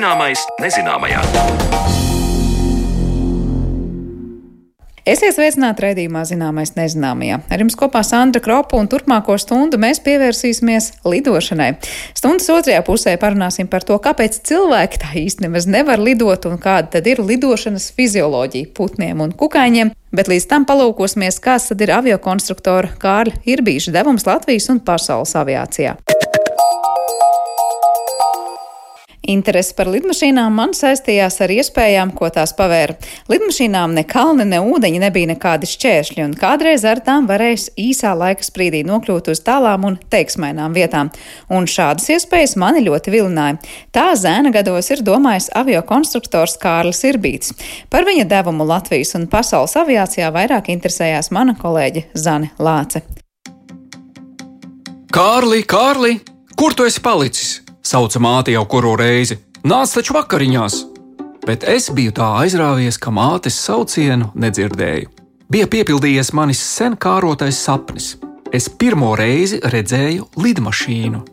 [0.00, 1.18] Zināmais nezināmajā.
[5.04, 7.42] Esiet sveicināti raidījumā Zināmais nezināmajā.
[7.52, 11.74] Ar jums kopā Sandra Kropa un turpmāko stundu mēs pievērsīsimies lidošanai.
[12.16, 16.94] Stundas otrajā pusē parunāsim par to, kāpēc cilvēki tā īsti nemaz nevar lidot un kāda
[16.96, 19.92] tad ir lidošanas fizioloģija putniem un kukaiņiem.
[20.16, 25.98] Bet līdz tam palūkosimies, kāds tad ir aviokonstruktora Kārļa Irbīša devums Latvijas un pasaules aviācijā.
[29.30, 32.96] Interese par lidmašīnām man saistījās ar iespējām, ko tās pavēra.
[33.30, 38.46] Lidmašīnām ne kalni, ne ūdeņi nebija nekādi šķēršļi, un kādreiz ar tām varēs īsā laika
[38.46, 41.12] sprīdī nokļūt uz tālām un teiksmainām vietām.
[41.52, 43.60] Un šādas iespējas mani ļoti vilināja.
[43.94, 47.54] Tā zēna gados ir domājis avio konstruktors Kārlis Irbīts.
[47.92, 53.04] Par viņa devumu Latvijas un pasaules aviācijā vairāk interesējās mana kolēģe Zane Lāce.
[55.10, 56.20] Kārli, Kārli,
[56.58, 57.59] kur tu esi palicis?
[57.82, 59.38] Sauca māte jau kuru reizi.
[59.64, 60.84] Nāc taču vakariņās!
[61.46, 65.08] Bet es biju tā aizrāvies, ka mātes saucienu nedzirdēju.
[65.50, 68.12] Bija piepildījies manis sen kārotais sapnis.
[68.52, 71.24] Es pirmo reizi redzēju lidmašīnu.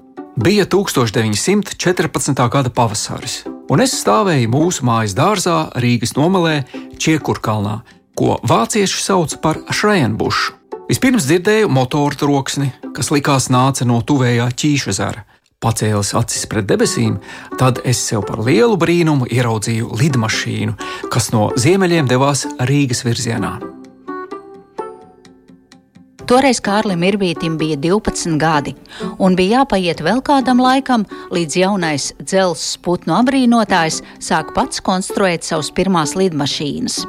[0.42, 2.42] Bija 1914.
[2.54, 3.40] gada pavasaris,
[3.74, 6.64] un es stāvēju mūsu mājas dārzā Rīgas nomalē
[6.98, 7.80] Čiekurkalnā,
[8.18, 10.54] ko vācieši sauc par Šrēnbušu.
[10.88, 15.27] Vispirms dzirdēju motoru troksni, kas likās nāca no tuvējā ķīša zara.
[15.58, 17.16] Pacēlis acis pret debesīm,
[17.58, 20.76] tad es sev par lielu brīnumu ieraudzīju lidmašīnu,
[21.10, 23.56] kas no ziemeļiem devās Rīgas virzienā.
[26.28, 28.74] Toreiz Kārlim Irbītam bija 12 gadi,
[29.24, 35.72] un bija jāpaiet vēl kādam laikam, līdz jaunais dzelzs putnu abrīnotājs sāk pats konstruēt savus
[35.72, 37.00] pirmās lidmašīnas.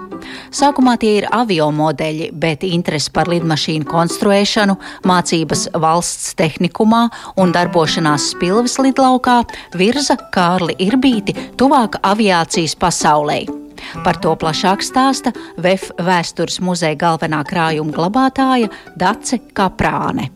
[0.55, 4.79] Sākumā tie ir avio modeļi, bet interesi par lidmašīnu konstruēšanu,
[5.11, 7.09] mācības valsts tehnikumā
[7.43, 9.41] un darbošanās spilves lidlaukā
[9.75, 13.68] virza Kārli Irbīti tuvāk aviācijas pasaulē.
[14.05, 20.31] Par to plašāk stāsta VF vēstures muzeja galvenā krājuma glabātāja Dace Kaprāne.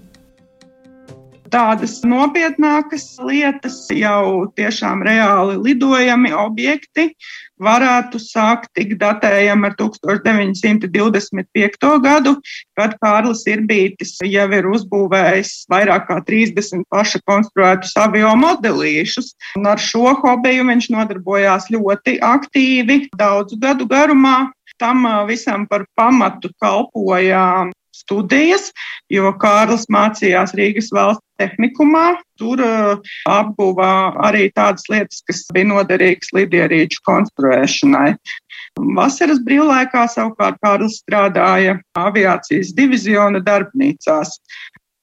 [1.53, 7.11] Tādas nopietnākas lietas, jau tiešām reāli lidojami objekti,
[7.63, 11.91] varētu sākt tikt datējami ar 1925.
[12.05, 12.35] gadu,
[12.79, 19.33] kad Kārlis Irbītis jau ir uzbūvējis vairāk kā 30 paša konstruētus avio modelīšus.
[19.61, 24.39] Un ar šo hobiju viņš nodarbojās ļoti aktīvi daudzu gadu garumā.
[24.81, 28.71] Tam visam par pamatu kalpoja studijas,
[29.13, 32.17] jo Kārlis mācījās Rīgas valsts tehnikumā.
[32.41, 33.93] Tur uh, apguvā
[34.27, 38.15] arī tādas lietas, kas bija noderīgas lidierīču konstruēšanai.
[38.97, 44.39] Vasaras brīvlaikā savukārt Kārlis strādāja aviācijas diviziona darbnīcās.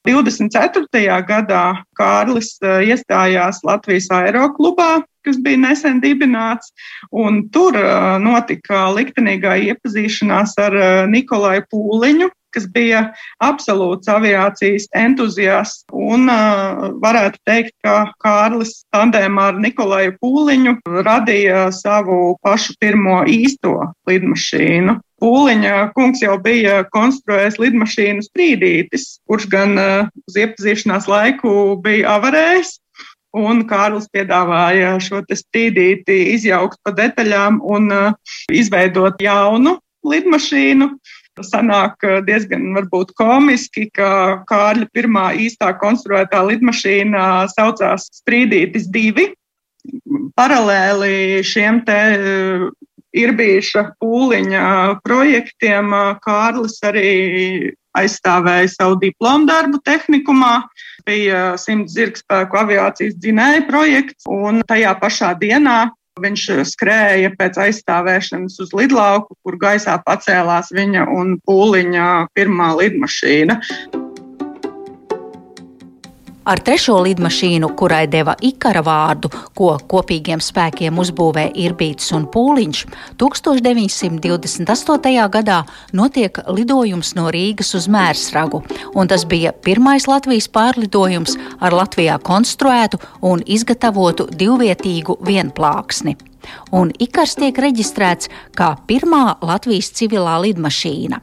[0.08, 0.90] 24.
[1.28, 1.64] gadā
[2.00, 6.72] Kārlis uh, iestājās Latvijas aeroklubā, kas bija nesen dibināts,
[7.12, 10.78] un tur uh, notika liktenīgā iepazīšanās ar
[11.12, 13.02] Nikolai Pūliņu, kas bija
[13.44, 15.86] absolūts aviācijas entuziasts.
[15.94, 23.78] Un uh, varētu teikt, ka Kārlis tandēmā ar Nikolaju Pūliņu radīja savu pašu pirmo īsto
[24.10, 25.00] lidmašīnu.
[25.20, 31.52] Pūliņa kungs jau bija konstruējis lidmašīnu sprīdītis, kurš gan uh, uz iepazīšanās laiku
[31.84, 32.78] bija avarējis.
[33.38, 38.16] Un Kārlis piedāvāja šo strīdīti izjaukt pa detaļām un uh,
[38.50, 39.76] izveidot jaunu
[40.08, 40.88] lidmašīnu,
[41.46, 49.30] sanāk eh, diezgan varbūt komiski, ka Kārļa pirmā īstā konstruētā lidmašīna saucās Strīdītis divi.
[50.38, 52.70] Paralēli šiem te eh,
[53.16, 54.66] ir bijuša pūliņa
[55.06, 55.94] projektiem,
[56.26, 57.12] Kārlis arī
[57.98, 60.56] aizstāvēja savu diplomu darbu tehnikumā.
[61.08, 65.88] Bija simts zirgspēku aviācijas dzinēja projekts, un tajā pašā dienā
[66.20, 73.60] Viņš skrēja pēc aizstāvēšanas uz lidlauku, kur gaisā pacēlās viņa un pūliņa pirmā lidmašīna.
[76.50, 82.80] Ar trešo lidmašīnu, kurai deva Ikara vārdu, ko kopīgiem spēkiem uzbūvēja Irbīts un Pūliņš,
[83.22, 85.12] 1928.
[85.36, 85.60] gadā
[85.94, 88.64] notiek lidojums no Rīgas uz Mērsragu,
[88.98, 92.98] un tas bija pirmais Latvijas pārlidojums ar Latvijā konstruētu
[93.30, 96.18] un izgatavotu divvietīgu vienplāksni.
[96.74, 98.26] Un Ikars tiek reģistrēts
[98.58, 101.22] kā pirmā Latvijas civilā lidmašīna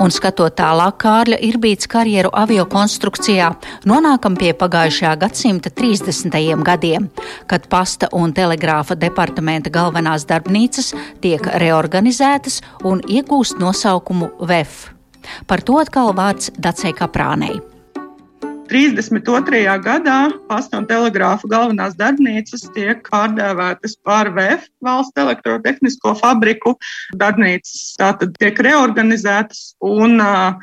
[0.00, 3.50] un skatot tālāk Kārļa Irbīts karjeru avio konstrukcijā,
[3.88, 6.38] nonākam pie pagājušajā gadsimta 30.
[6.64, 7.10] gadiem,
[7.50, 10.94] kad pasta un telegrāfa departamenta galvenās darbnīcas
[11.24, 14.90] tiek reorganizētas un iegūst nosaukumu VEF.
[15.48, 17.73] Par to atkal vārds Dacei Kaprānei.
[18.70, 19.62] 32.
[19.84, 20.18] gadā
[20.48, 26.74] pasta un telegrāfa galvenās darbnīcas tiek pārdēvētas par VF valsts elektrotehnisko fabriku.
[27.20, 30.56] Darbnīcas tātad tiek reorganizētas un uh,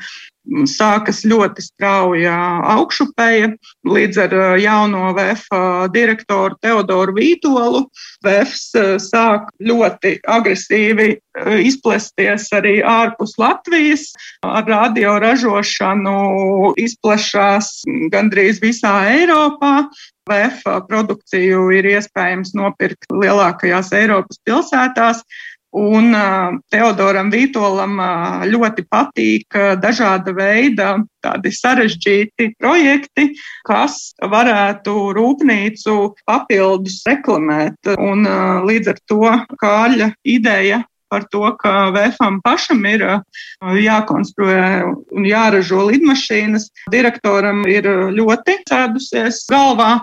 [0.68, 2.34] sākas ļoti strauja
[2.74, 3.52] augšupeja.
[3.88, 5.46] Līdz ar jauno VF
[5.94, 7.84] direktoru Teodoru Vītolu
[8.26, 8.72] VFs
[9.06, 11.14] sāk ļoti agresīvi
[11.62, 14.10] izplesties arī ārpus Latvijas.
[14.46, 19.86] Ar radioražošanu izplešās gandrīz visā Eiropā.
[20.30, 25.24] VF produkciju ir iespējams nopirkt lielākajās Eiropas pilsētās.
[25.72, 26.12] Un
[26.72, 27.96] Teodoram Vītolam
[28.50, 33.30] ļoti patīk dažāda veida tādi sarežģīti projekti,
[33.64, 35.96] kas varētu rūpnīcu
[36.28, 37.92] papildus reklamēt.
[37.96, 38.28] Un
[38.68, 40.82] līdz ar to kāļa ideja
[41.12, 43.02] par to, ka VFam pašam ir
[43.60, 44.62] jākonstruē
[45.12, 46.70] un jāražo lidmašīnas.
[46.92, 49.98] Direktoram ir ļoti cēdusies galvā,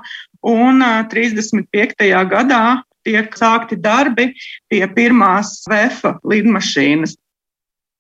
[0.45, 2.05] un 35.
[2.29, 2.63] gadā
[3.09, 4.29] tiek sākti darbi
[4.69, 7.15] pie pirmās VF lidmašīnas.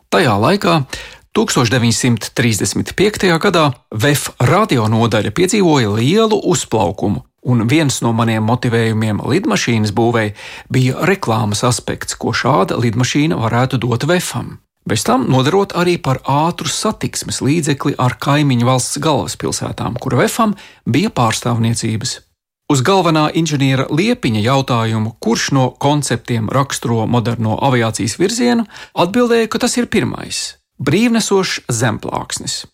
[0.09, 0.75] Tajā laikā
[1.37, 3.27] 1935.
[3.41, 10.33] gadā VF radionodaļa piedzīvoja lielu uzplaukumu, un viens no maniem motivējumiem lidmašīnas būvēi
[10.73, 14.57] bija reklāmas aspekts, ko šāda lidmašīna varētu dot VFam.
[14.89, 20.55] Bez tam nodarot arī par ātru satiksmes līdzekli ar kaimiņu valsts galvaspilsētām, kur VFam
[20.89, 22.17] bija pārstāvniecības.
[22.69, 29.73] Uz galvenā inženiera Liepiņa jautājumu, kurš no konceptiem raksturo moderno aviācijas virzienu, atbildēja, ka tas
[29.81, 30.53] ir pirmais-
[30.85, 32.67] brīvnesošs zemplāksnis.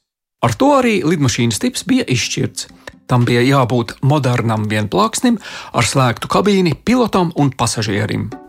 [0.44, 2.68] Ar to arī lidmašīnas tips bija izšķirts.
[3.07, 5.39] Tam bija jābūt modernam vienplāksnim
[5.74, 8.44] ar slēgtu kabīni pilotam un pasažierim.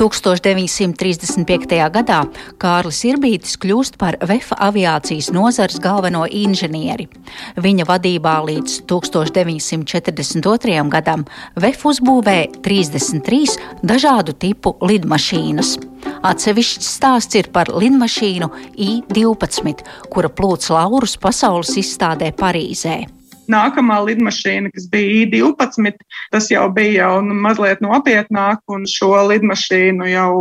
[0.00, 1.78] 1935.
[1.94, 2.20] gadā
[2.62, 7.08] Kārlis Irbītis kļūst par VEFA aviācijas nozares galveno inženieri.
[7.56, 10.88] Viņa vadībā līdz 1942.
[10.92, 11.24] gadam
[11.56, 15.78] VEF uzbūvē 33 dažādu tipu lidmašīnas.
[16.24, 23.23] Atsevišķs stāsts ir par lidmašīnu I-12, kura plūc laurus pasaules izstādē Parīzē.
[23.50, 25.98] Nākamā lidmašīna, kas bija I-12,
[26.32, 30.32] tas jau bija jau mazliet nopietnāk, un šo lidmašīnu jau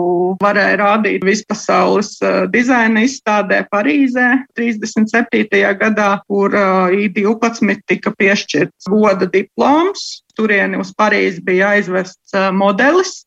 [0.44, 4.30] varēja rādīt vispasaules uh, dizaina izstādē Parīzē
[4.60, 5.64] 37.
[5.82, 10.24] gadā, kur uh, I-12 tika piešķirts goda diploms.
[10.38, 13.24] Turieni uz Parīzi bija aizvests uh, modelis,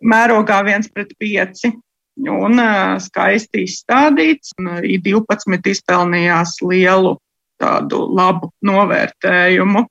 [0.00, 1.74] mērogā viens pret pieci
[2.20, 2.60] un
[3.00, 4.52] skaisti izstādīts.
[4.60, 7.14] I-12 izpelnījās lielu
[7.60, 9.84] tādu labu novērtējumu.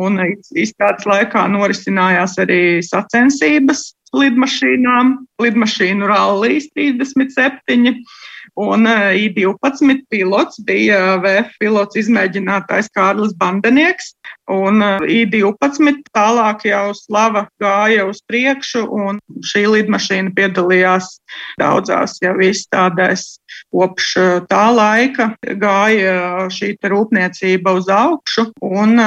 [0.00, 0.20] Un
[0.54, 7.96] izstādes laikā norisinājās arī sacensības lidmašīnām, lidmašīnu rallijas 37.
[8.58, 14.14] Un I-12 pilots bija VF pilots izmēģinātājs Kārlis Bandenieks.
[14.50, 21.12] Un I-12 tālāk jau slava gāja uz priekšu, un šī lidmašīna piedalījās
[21.60, 23.28] daudzās jau izstādēs
[23.70, 25.28] Kopš eh, tā laika
[25.60, 28.98] gāja šī rūpniecība uz augšu, un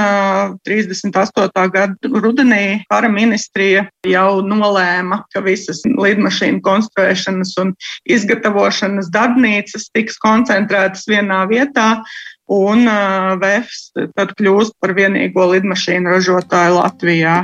[0.67, 1.43] 38.
[1.43, 7.73] Eh, gada rudenī kara ministrija jau nolēma, ka visas lidmašīnu konstruēšanas un
[8.07, 12.03] izgatavošanas darbnīcas tiks koncentrētas vienā vietā,
[12.47, 17.43] un eh, VEFs tad kļūst par vienīgo lidmašīnu ražotāju Latvijā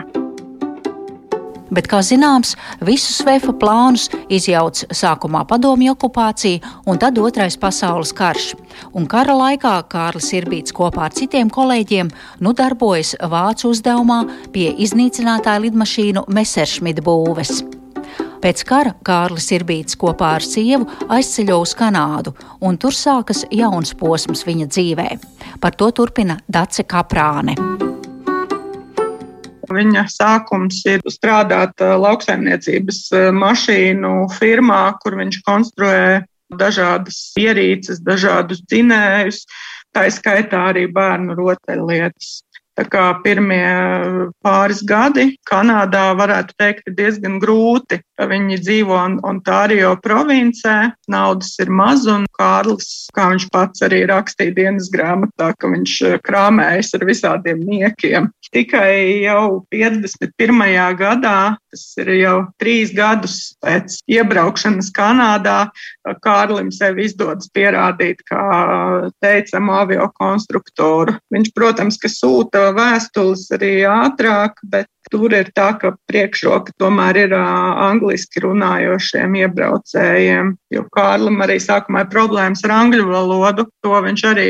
[1.69, 8.55] bet, kā zināms, visus svefa plānus izjauc sākumā padomju okupācija un tad otrais pasaules karš.
[8.97, 12.09] Un kara laikā Kārlis Irbīts kopā ar citiem kolēģiem
[12.41, 17.61] nu darbojas Vācu uzdevumā pie iznīcinātāja lidmašīnu Messerschmitt būves.
[18.39, 22.31] Pēc kara Kārlis Irbīts kopā ar sievu aizceļo uz Kanādu,
[22.63, 25.07] un tur sākas jauns posms viņa dzīvē.
[25.59, 27.57] Par to turpina Dace Kaprāne.
[29.69, 33.01] Viņa sākums ir strādāt lauksaimniecības
[33.37, 39.43] mašīnu firmā, kur viņš konstruē dažādas ierīces, dažādus dzinējus,
[39.93, 42.39] tā skaitā arī bērnu rotaļlietas.
[42.79, 43.59] Tā kā pirmie
[44.39, 47.99] pāris gadi Kanādā varētu teikt, ir diezgan grūti.
[48.19, 48.95] Viņi dzīvo
[49.27, 55.71] Ontārio provincē, naudas ir maz, un Kārlis, kā viņš pats arī rakstīja dienas grāmatā, ka
[55.71, 58.29] viņš krāmējas ar visādiem niekiem.
[58.49, 60.95] Tikai jau 51.
[60.97, 61.35] gadā,
[61.69, 65.59] tas ir jau trīs gadus pēc iebraukšanas Kanādā,
[66.23, 68.47] Kārlim sev izdodas pierādīt kā
[69.23, 71.19] teicamu avio konstruktoru.
[71.31, 77.33] Viņš, protams, ka sūta vēstules arī ātrāk, bet Tur ir tā, ka priekšroka tomēr ir
[77.33, 83.65] angliski runājošiem iebraucējiem, jo Kārlim arī sākumā ir problēmas ar angļu valodu.
[83.85, 84.47] To viņš arī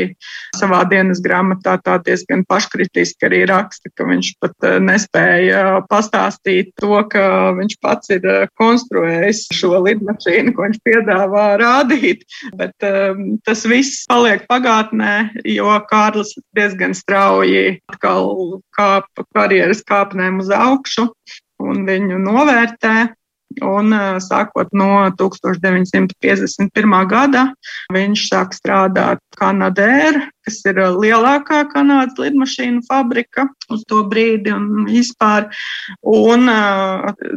[0.58, 7.24] savā dienas grāmatā tā diezgan paškritiski arī raksta, ka viņš pat nespēja pastāstīt to, ka
[7.56, 8.26] viņš pats ir
[8.60, 12.26] konstruējis šo lidmašīnu, ko viņš piedāvā rādīt.
[12.60, 20.49] Bet um, tas viss paliek pagātnē, jo Kārlis diezgan strauji atkal kāpa karjeras kāpnēm uz
[20.56, 21.08] augšu
[21.60, 23.14] un viņu novērtē.
[23.66, 23.90] Un
[24.22, 26.92] sākot no 1951.
[27.10, 27.48] gada
[27.90, 35.48] viņš sāk strādāt Kanadēr, kas ir lielākā Kanādas lidmašīnu fabrika uz to brīdi un vispār.
[36.06, 36.46] Un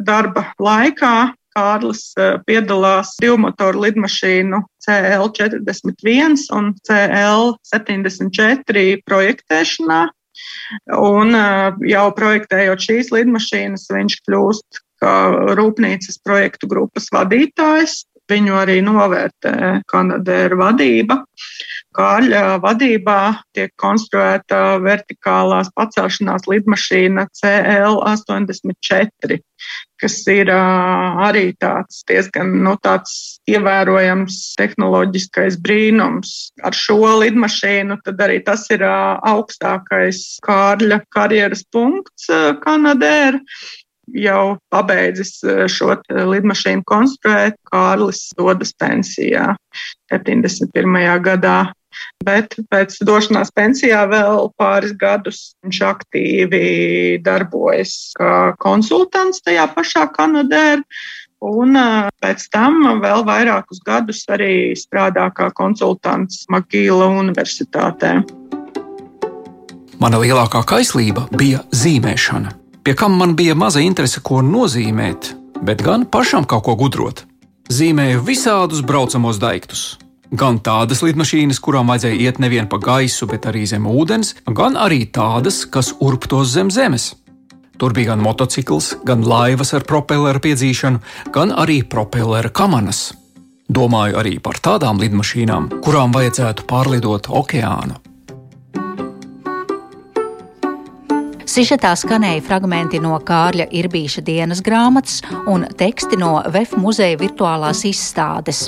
[0.05, 1.15] darba laikā
[1.53, 2.13] Kārlis
[2.47, 10.01] piedalās divmotoru lidmašīnu CL41 un CL74 projektēšanā.
[10.97, 11.35] Un
[11.87, 15.13] jau projektējot šīs lidmašīnas, viņš kļūst kā
[15.59, 18.03] rūpnīcas projektu grupas vadītājs.
[18.31, 21.17] Viņu arī novērtē Kanadēra vadība.
[21.93, 23.17] Kāļa vadībā
[23.53, 29.37] tiek konstruēta vertikālās pacelšanās lidmašīna CL84,
[30.01, 36.33] kas ir arī tāds diezgan nu, tāds ievērojams tehnoloģiskais brīnums.
[36.65, 42.31] Ar šo lidmašīnu tad arī tas ir augstākais Kārļa karjeras punkts
[42.65, 43.43] Kanadēra
[44.11, 49.53] jau pabeidzis eh, šo lidmašīnu konstruēt, Kārlis dodas pensijā
[50.11, 51.23] 71.
[51.23, 51.71] gadā.
[52.25, 56.63] Bet pēc došanās pensijā vēl pāris gadus viņš aktīvi
[57.21, 60.81] darbojas kā konsultants tajā pašā Kanadē.
[61.43, 68.17] Un eh, pēc tam vēl vairākus gadus arī strādā kā konsultants Magīla Universitātē.
[70.03, 76.05] Mana lielākā kaislība bija zīmēšana pie kam man bija maza interese, ko nozīmēt, bet gan
[76.05, 77.23] pašam kaut ko gudrot.
[77.71, 79.97] Zīmēju visādus braucamos daiktus.
[80.33, 85.05] Gan tādas lidmašīnas, kurām vajadzēja iet nevien pa gaisu, bet arī zem ūdens, gan arī
[85.05, 87.13] tādas, kas urptos zem zemes.
[87.77, 91.01] Tur bija gan motocikls, gan laivas ar propelleru piedzīšanu,
[91.33, 93.11] gan arī propellera kamanas.
[93.69, 98.01] Domāju arī par tādām lidmašīnām, kurām vajadzētu pārlidot okeānu.
[101.53, 105.19] Sižetā skanēja fragmenti no Kārļa Irbīša dienas grāmatas
[105.51, 108.63] un teksti no VF muzeja virtuālās izstādes.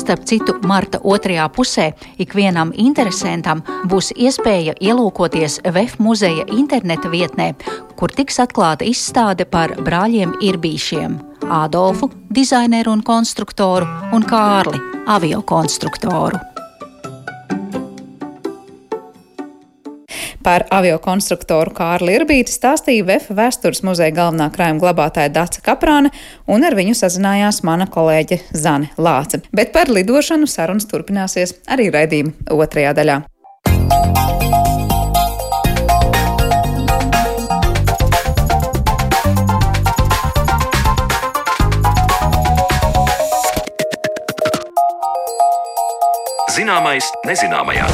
[0.00, 1.90] Starp citu, marta otrajā pusē
[2.22, 3.60] ikvienam interesantam
[3.92, 7.52] būs iespēja ielūkoties VF muzeja interneta vietnē,
[8.00, 11.20] kur tiks atklāta izstāde par brāļiem Irbīšiem-
[11.60, 13.84] Ādolfu, dizaineru un konstruktoru,
[14.16, 16.55] un Kārli, aviokonstruktoru.
[20.46, 26.12] Par aviokonstruktoru Kārli Irbīti stāstīja VF vēstures muzeja galvenā krājuma glabātāja Daca Kaprāne,
[26.46, 29.40] un ar viņu sazinājās mana kolēģe Zane Lāce.
[29.50, 33.24] Bet par lidošanu sarunas turpināsies arī raidījuma otrajā daļā.
[46.54, 47.90] Zināmais nezināmajā.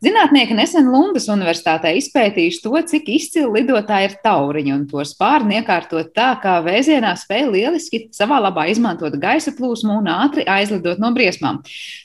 [0.00, 6.14] Zinātnieki nesen Lundas universitātē izpētījuši to, cik izcili lidotāji ir tauriņi, un to spārni iekārtot
[6.16, 11.58] tā, kā vēzienā spēj lieliski savā labā izmantot gaisa plūsmu un ātri aizlidot no briesmām.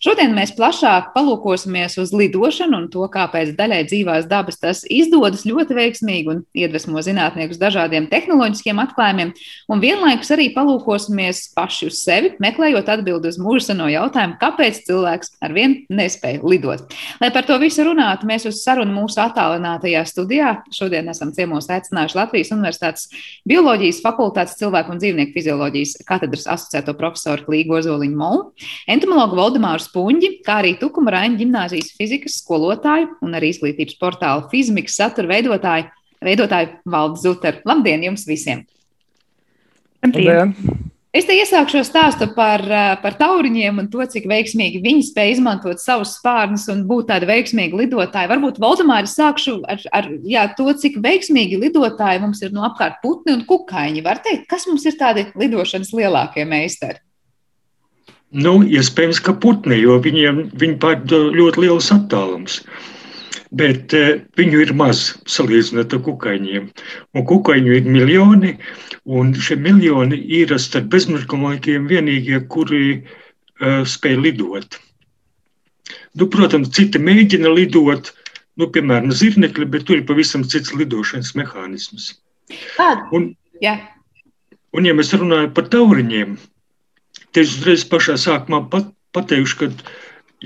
[0.03, 5.79] Šodien mēs plašāk palūkosimies uz lidošanu un to, kāpēc daļai dzīvās dabas tas izdodas ļoti
[5.79, 9.31] veiksmīgi un iedvesmo zinātniekus dažādiem tehnoloģiskiem atklājumiem,
[9.71, 15.79] un vienlaikus arī palūkosimies paši uz sevi, meklējot atbildi uz mūžsano jautājumu, kāpēc cilvēks arvien
[15.87, 16.91] nespēja lidot.
[17.23, 22.17] Lai par to visu runāt, mēs uz sarunu mūsu attālinātajā studijā šodien esam ciemos aicinājuši
[22.17, 23.09] Latvijas Universitātes
[23.47, 28.47] Bioloģijas fakultātes cilvēku un dzīvnieku fizioloģijas katedras asociēto profesoru Klīgu Ozoliņu Molu,
[28.91, 34.97] entomologu Valdemāru Spunģi, kā arī Tukuma Raņa ģimnāzijas fizikas skolotāju un arī izglītības portāla Fizmikas
[34.99, 35.91] satura veidotāju,
[36.25, 37.63] veidotāju Valdu Zuteru.
[37.69, 38.65] Labdien jums visiem!
[40.03, 40.91] Labdien!
[41.15, 45.79] Es te iesākšu stāstu par, eh, par tauriņiem un to, cik veiksmīgi viņi spēj izmantot
[45.79, 48.27] savus spārnus un būt tādi veiksmīgi lidotāji.
[48.34, 53.31] Varbūt Valdemāri sākšu ar, ar jā, to, cik veiksmīgi lidotāji mums ir no apkārt putni
[53.31, 54.03] un kukaiņi.
[54.03, 57.00] Var teikt, kas mums ir tādi lidošanas lielākie meistari?
[58.36, 62.60] Nu, iespējams, ka putni, jo viņiem viņi pār ļoti liels attālums.
[63.55, 66.67] Bet uh, viņu ir maz salīdzinot ar kukaiņiem.
[67.15, 68.57] Un kukaiņu ir miljoni,
[69.05, 74.79] Un šie miljoni ir starp bezmazliniekiem vienīgie, kuri uh, spēj lidot.
[76.17, 78.09] Nu, protams, citi mēģina lidot,
[78.57, 82.15] nu, piemēram, zirnekļi, bet tur ir pavisam cits lidošanas mehānisms.
[82.50, 83.05] Kāda?
[83.13, 83.29] Un,
[83.62, 83.75] Jā.
[84.74, 86.38] un, ja mēs runājam par tauriņiem,
[87.35, 89.69] tad uzreiz pašā sākumā pat, pateikšu, ka,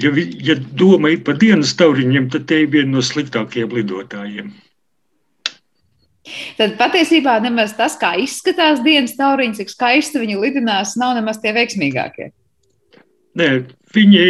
[0.04, 0.12] ja,
[0.50, 4.52] ja doma ir par dienas tauriņiem, tad te ir viena no sliktākajiem lidotājiem.
[6.58, 11.54] Tad patiesībā nemaz tas, kā izskatās dienas tauriņi, cik skaisti viņi lidinās, nav nemaz tie
[11.56, 12.32] veiksmīgākie.
[13.40, 13.50] Nē,
[13.96, 14.26] viņi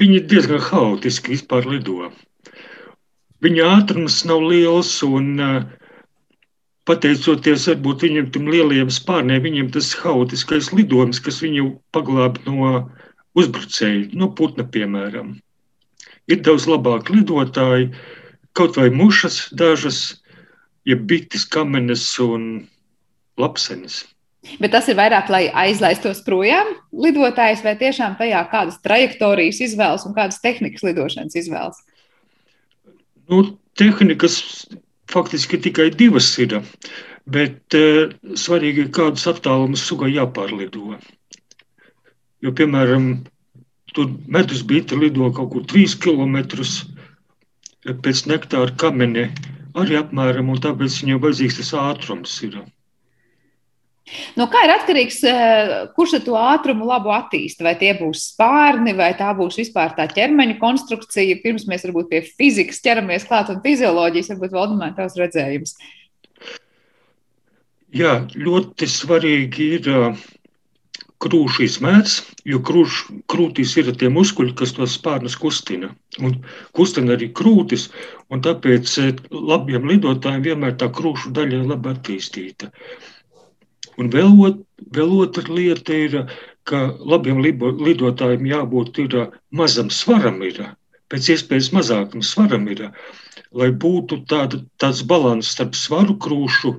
[0.00, 2.10] viņi diezgan haotiski vispār lido.
[3.44, 5.36] Viņa ātrums nav liels un
[6.88, 12.88] pateicoties varbūt viņam tam lielajiem spārniem, viņam tas haotiskais lidojums, kas viņu paglāb no
[13.38, 15.34] uzbrucēju, no putna piemēram.
[16.30, 17.90] Ir daudz labāk lidotāji,
[18.56, 20.22] kaut vai mušas dažas,
[20.84, 22.66] ja bites, kamenes un
[23.40, 24.04] lapsenes.
[24.60, 30.12] Bet tas ir vairāk, lai aizlaistos projām lidotājs, vai tiešām tajā kādas trajektorijas izvēlas un
[30.16, 31.80] kādas tehnikas lidošanas izvēlas?
[33.32, 34.36] Nu, tehnikas
[35.08, 36.58] faktiski tikai divas ir,
[37.24, 40.98] bet uh, svarīgi ir kādus attālumus sugai jāpārlido.
[42.44, 43.24] Jo, piemēram,
[43.96, 46.36] tur medus bīte lido kaut kur 3 km
[48.04, 49.30] pēc nektāra kamene
[49.74, 52.62] arī apmēram, un tāpēc viņam vajadzīgs tas ātrums ir.
[54.36, 57.64] No kā ir atkarīgs, eh, kurš to ātrumu labu attīsta?
[57.64, 61.40] Vai tie būs spārni, vai tā būs vispār tā ķermeņa konstrukcija?
[61.42, 65.76] Pirms mēs varbūt pie fizikas ķeramies klāt un fizioloģijas, varbūt Valdemār tavs redzējums.
[67.94, 70.24] Jā, ļoti svarīgi ir uh,
[71.24, 72.98] krūšu izmērs, jo krūš,
[73.32, 75.90] krūtīs ir tie muskuļi, kas tos spārnus kustina.
[76.20, 76.36] Un
[76.76, 77.88] kustina arī krūtis,
[78.30, 82.70] un tāpēc eh, labiem lidotājiem vienmēr tā krūšu daļa ir labi attīstīta.
[84.00, 84.62] Un vēl, ot,
[84.96, 86.18] vēl otra lieta ir,
[86.68, 86.80] ka
[87.12, 89.16] labiem lidotājiem jābūt ir
[89.54, 90.60] mazam svaram, ir,
[91.12, 92.88] pēc iespējas mazākam svaram, ir,
[93.54, 96.74] lai būtu tāda, tāds balans starp svaru krūšu,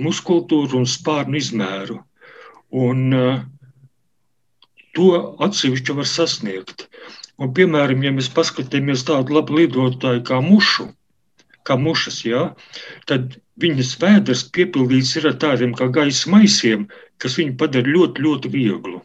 [0.00, 2.00] muskultūru un spārnu izmēru.
[2.74, 3.44] Un uh,
[4.96, 5.08] to
[5.44, 6.86] atsevišķi var sasniegt.
[7.36, 10.88] Un, piemēram, ja mēs paskatāmies tādu labu lidotāju kā mušu,
[11.68, 12.46] kā mušas, jā,
[13.10, 16.86] tad viņas vēders piepildīts ir ar tādiem kā gaisa maisiem,
[17.22, 19.02] kas viņu padara ļoti, ļoti vieglu.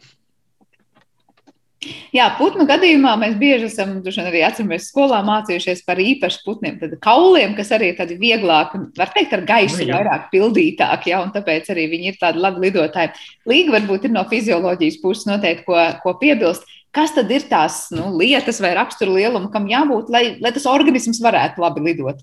[2.14, 7.56] Jā, putnu gadījumā mēs bieži esam arī atceramies skolā mācījušies par īpašu putniem, tad kauliem,
[7.58, 9.98] kas arī ir tādi vieglāki, var teikt, ar gaisu nu, jā.
[9.98, 13.14] vairāk pildītāki, ja, un tāpēc arī viņi ir tādi labi lidotāji.
[13.50, 16.68] Līga varbūt ir no fizioloģijas puses noteikti, ko, ko piebilst.
[16.92, 21.22] Kas tad ir tās nu, lietas vai rakstura lieluma, kam jābūt, lai, lai tas organisms
[21.24, 22.20] varētu labi lidot?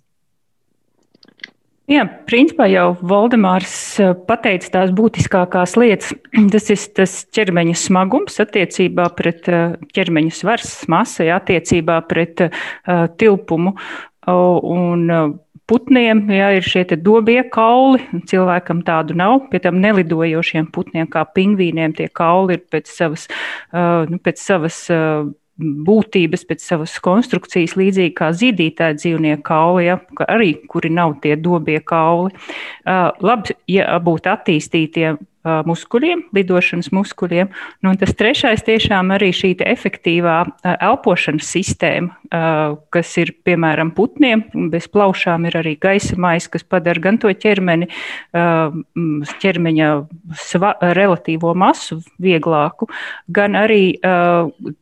[1.89, 6.11] Jā, principā jau Valdemārs eh, pateica tās būtiskākās lietas.
[6.53, 13.73] Tas ir tas ķermeņa smagums attiecībā pret eh, ķermeņa svars, masai, attiecībā pret uh, tilpumu.
[14.29, 15.09] Un
[15.69, 18.03] putniem jā, ir šie dobie kauli.
[18.29, 19.47] Cilvēkam tādu nav.
[19.49, 23.25] Pie tam nelidojošiem putniem, kā pingvīniem, tie kauli ir pēc savas,
[23.73, 25.25] uh, nu, pēc savas uh,
[25.59, 31.79] būtības pēc savas konstrukcijas, līdzīgi kā zīdītāja dzīvnieku kauli, ja, arī kuri nav tie dobie
[31.83, 32.31] kauli.
[32.85, 37.49] Uh, labi, ja būtu attīstītie muskuļiem, lidošanas muskuļiem.
[37.85, 40.37] Nu, tas trešais tiešām arī šī efektīvā
[40.75, 42.11] elpošanas sistēma,
[42.93, 44.43] kas ir piemēram putniem.
[44.71, 47.87] Bez plaušām ir arī gaisa maisa, kas padara gan to ķermeni,
[49.43, 49.89] ķermeņa
[50.43, 52.89] sva, relatīvo masu vieglāku,
[53.31, 53.95] gan arī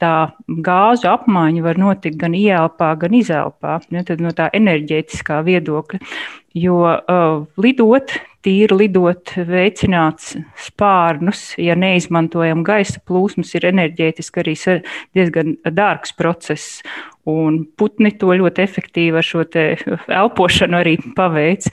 [0.02, 0.16] tā
[0.48, 3.78] gāzu apmaiņa var notikt gan ielpā, gan izelpā.
[3.94, 6.02] Ja, no tā enerģētiskā viedokļa.
[6.58, 8.16] Jo uh, lidot,
[8.48, 10.36] tīri lidot, veicināts
[10.68, 14.56] spārnus, ja neizmantojam gaisa plūsmas, ir enerģētiski arī
[15.18, 16.80] diezgan dārgs process.
[17.28, 21.68] Un putni to ļoti efektīvi ar šo elpošanu arī paveic.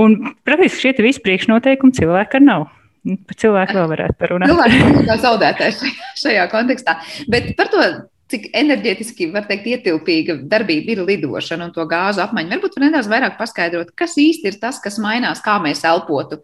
[0.00, 2.68] Un, protams, šie visi priekšnoteikumi cilvēkam nav.
[3.00, 4.52] Par cilvēku vēl varētu parunāt.
[4.52, 5.84] Cilvēks ir zaudētājs
[6.20, 6.98] šajā kontekstā.
[7.32, 7.86] Bet par to
[8.30, 12.54] cik enerģētiski, var teikt, ietilpīga darbība ir lidošana un to gāzu apmaiņa.
[12.54, 16.40] Varbūt var nedaudz vairāk paskaidrot, kas īsti ir tas, kas mainās, kā mēs elpotu.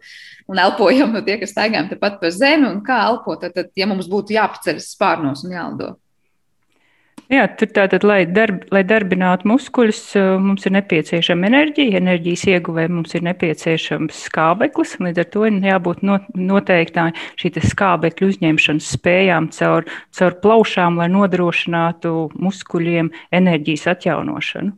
[0.47, 4.07] Un elpojam no tie, kas staigājam tepat pa zemi, un kā elpot, tad, ja mums
[4.11, 5.95] būtu jāpaceļas spārnos un jālido.
[7.27, 11.99] Jā, tur tātad, lai, darb, lai darbinātu muskuļus, eh, mums ir nepieciešama enerģija.
[11.99, 14.93] Enerģijas ieguvēja mums ir nepieciešams skābeklis.
[15.03, 19.83] Līdz ar to ir jābūt noteiktā šī skābekļa uzņemšanas spējām caur,
[20.15, 24.71] caur plaušām, lai nodrošinātu muskuļiem enerģijas atjaunošanu.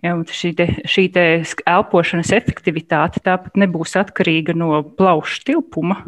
[0.00, 1.22] Ja, šī te, šī te
[1.68, 5.98] elpošanas efektivitāte tāpat nebūs atkarīga no plaušu tilpuma,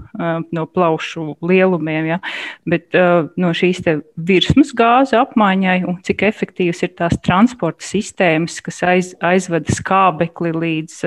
[0.48, 2.18] no plaušu lielumiem, ja,
[2.64, 2.96] bet
[3.36, 3.82] no šīs
[4.16, 11.00] virsmas gāzu apmaiņai un cik efektīvas ir tās transporta sistēmas, kas aiz, aizveda skābekli līdz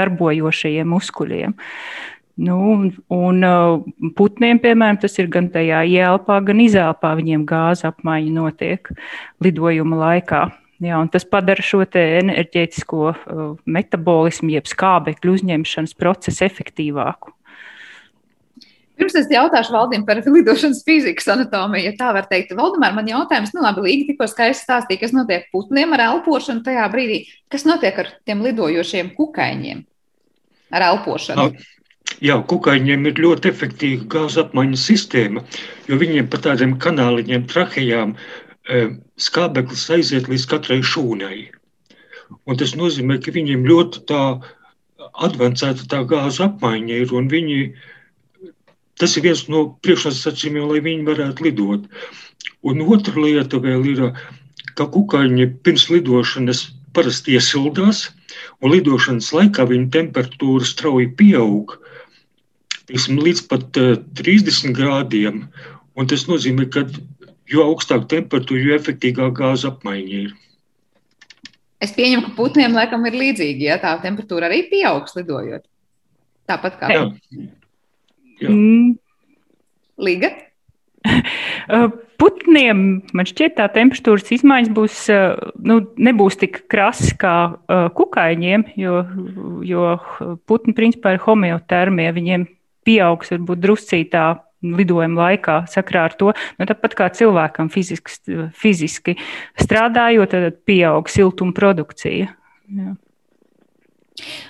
[0.00, 1.56] darbojošajiem muskuļiem.
[2.36, 2.58] Nu,
[3.12, 3.44] un
[4.16, 7.14] putniem, piemēram, tas ir gan tajā ielpā, gan izelpā.
[7.16, 8.90] Viņiem gāza apmaiņa notiek
[9.44, 10.42] lidojuma laikā.
[10.84, 17.32] Jā, tas padara šo enerģētisko uh, metabolismu, jeb skābekļu uzņemšanas procesu efektīvāku.
[18.96, 22.54] Pirms es jautāšu Valdim par lidošanas fizikas anatomiju, ja tā var teikt.
[22.56, 26.86] Valdemār, man jautājums, nu labi, Līga tikko skaisti stāstīja, kas notiek putniem ar elpošanu tajā
[26.92, 27.18] brīdī.
[27.52, 29.82] Kas notiek ar tiem lidojošiem kukaiņiem
[30.76, 31.50] ar elpošanu?
[31.50, 31.72] No.
[32.24, 35.42] Jā, kukaiņiem ir ļoti efektīva gāzes apmaiņas sistēma,
[35.90, 38.14] jo viņiem pa tādiem kanāliņiem, trahejām
[38.66, 41.38] skābeklis aiziet līdz katrai šūnai.
[42.46, 44.22] Un tas nozīmē, ka viņiem ļoti tā
[45.26, 47.60] advancēta tā gāzes apmaiņa ir, un viņi,
[48.98, 51.86] tas ir viens no priekšnosacījumiem, lai viņi varētu lidot.
[52.66, 54.02] Un otra lieta vēl ir,
[54.76, 58.08] ka kukaiņi pirms lidošanas parasti iesildās,
[58.60, 61.76] un lidošanas laikā viņa temperatūra strauji pieaug,
[62.90, 63.80] tiksim, līdz pat
[64.18, 65.44] 30 grādiem,
[65.96, 66.86] un tas nozīmē, ka
[67.50, 70.34] jo augstāka temperatūra, jo efektīvāka gāzes apmaiņa ir.
[71.82, 75.66] Es pieņemu, ka putniem laikam ir līdzīgi, ja tā temperatūra arī pieaugs lidojot.
[76.48, 76.90] Tāpat kā.
[76.94, 77.04] Jā.
[78.40, 78.52] Jā.
[78.52, 78.96] Mm.
[80.08, 80.32] Liga?
[81.66, 82.80] Uh, putniem
[83.10, 89.00] man šķiet, tā temperatūras izmaiņas būs, uh, nu, nebūs tik krasas kā uh, kukaiņiem, jo,
[89.66, 89.88] jo
[90.46, 92.06] putni principā ir homeotermie.
[92.14, 92.46] Viņiem
[92.86, 94.28] pieaugs varbūt druscītā
[94.76, 96.32] lidojuma laikā sakrā ar to.
[96.58, 99.16] Nu, tāpat kā cilvēkam fiziski, fiziski
[99.62, 102.30] strādājot, tad pieaug siltuma produkcija.
[102.76, 102.94] Jā.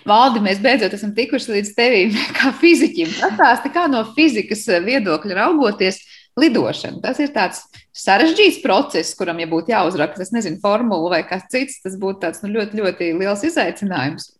[0.06, 3.16] Valdi, mēs beidzot esam tikuši līdz tevim kā fiziķim.
[3.18, 6.00] Pastāsti, kā no fizikas viedokļa raugoties
[6.38, 7.00] lidošana.
[7.04, 7.64] Tas ir tāds
[7.96, 12.44] sarežģīts process, kuram, ja būtu jāuzraksta, es nezinu, formula vai kas cits, tas būtu tāds
[12.44, 14.35] nu, ļoti, ļoti liels izaicinājums.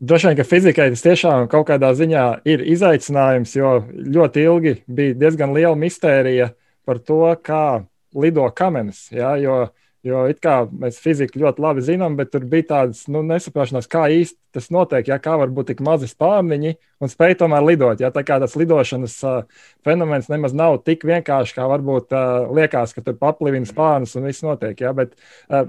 [0.00, 5.16] Droši vien, ka fizikai tas tiešām kaut kādā ziņā ir izaicinājums, jo ļoti ilgi bija
[5.22, 6.50] diezgan liela mistērija
[6.84, 7.80] par to, kā
[8.16, 9.06] lido kamenis.
[9.14, 9.70] Ja, jo
[10.06, 14.04] Jo it kā mēs fiziku ļoti labi zinām, bet tur bija tādas nu, nesaprašanās, kā
[14.14, 15.08] īsti tas notiek.
[15.10, 18.00] Ja, kā var būt tik mazi spārniņi un spēj tomēr lidot.
[18.04, 22.94] Ja, tā kā tas lidošanas uh, fenomens nemaz nav tik vienkāršs, kā varbūt uh, liekas,
[22.94, 24.78] ka tur paplivina spārnus un viss notiek.
[24.84, 25.16] Ja, bet,
[25.50, 25.66] uh,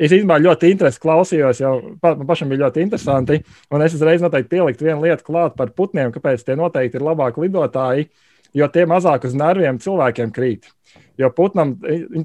[0.00, 3.38] es īstenībā ļoti interesi klausījos, jo pa, man pašam bija ļoti interesanti.
[3.70, 7.46] Un es uzreiz noteikti pieliktu vienu lietu klāt par putniem, kāpēc tie noteikti ir labāki
[7.46, 8.10] lidotāji,
[8.56, 10.72] jo tie mazāk uz nerviem cilvēkiem krīt.
[11.16, 11.74] Jo putnam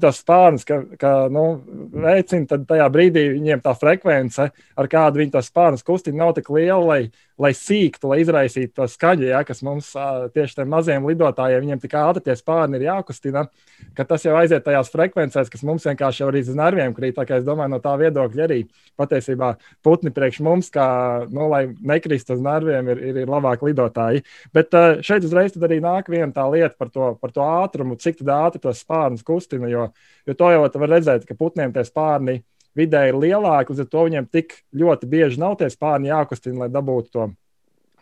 [0.02, 1.46] tas spārns, ka, ka nu,
[1.96, 6.50] veicina, tad tajā brīdī viņiem tā frekvence, ar kādu viņi to spārnu kustina, nav tik
[6.52, 7.00] liela, lai,
[7.40, 9.90] lai sīktu, lai izraisītu to skaļu, ja, kas mums
[10.34, 13.46] tieši tiem maziem lidotājiem, viņiem tik ātri tie spārni ir jākustina,
[13.96, 17.16] ka tas jau aiziet tajās frekvencēs, kas mums vienkārši jau arī uz nerviem krīt.
[17.16, 18.60] Tā kā es domāju, no tā viedokļa arī
[19.00, 20.86] patiesībā putni priekš mums, kā,
[21.32, 24.24] nu, lai nekrist uz nerviem, ir, ir, ir labāk lidotāji.
[24.54, 28.62] Bet šeit uzreiz arī nāk viena tā lieta par to, par to ātrumu, cik ātri
[28.62, 29.70] tos spārnus kustina.
[29.70, 29.88] Jo,
[30.26, 32.40] jo to jau var redzēt, ka putniem tie spārni
[32.78, 36.70] vidēji ir lielāki, līdz ar to viņiem tik ļoti bieži nav tie spārni jākustina, lai
[36.72, 37.26] dabūtu to,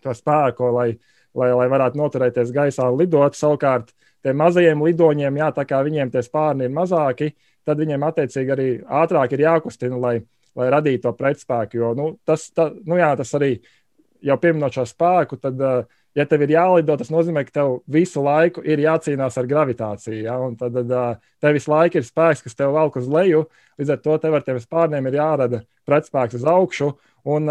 [0.04, 0.88] to spēku, lai,
[1.34, 3.38] lai, lai varētu noturēties gaisā un lidot.
[3.38, 3.90] Savukārt,
[4.24, 7.32] tiem mazajiem lidoņiem, jā, tā kā viņiem tie spārni ir mazāki,
[7.66, 8.68] tad viņiem attiecīgi arī
[9.02, 10.16] ātrāk ir jākustina, lai,
[10.58, 11.80] lai radītu to pretspēku.
[11.80, 13.56] Jo nu, tas, ta, nu, jā, tas arī
[14.24, 18.22] jau pieminot šo spēku, tad uh, ja tev ir jālido, tas nozīmē, ka tev visu
[18.24, 20.18] laiku ir jācīnās ar gravitāciju.
[20.24, 20.36] Ja?
[20.42, 23.44] Un tad, tad tev visu laiku ir spēks, kas tev velk uz leju.
[23.80, 26.92] Līdz ar to tev ar tiem spārniem ir jārada pretspēks uz augšu.
[27.30, 27.48] Un,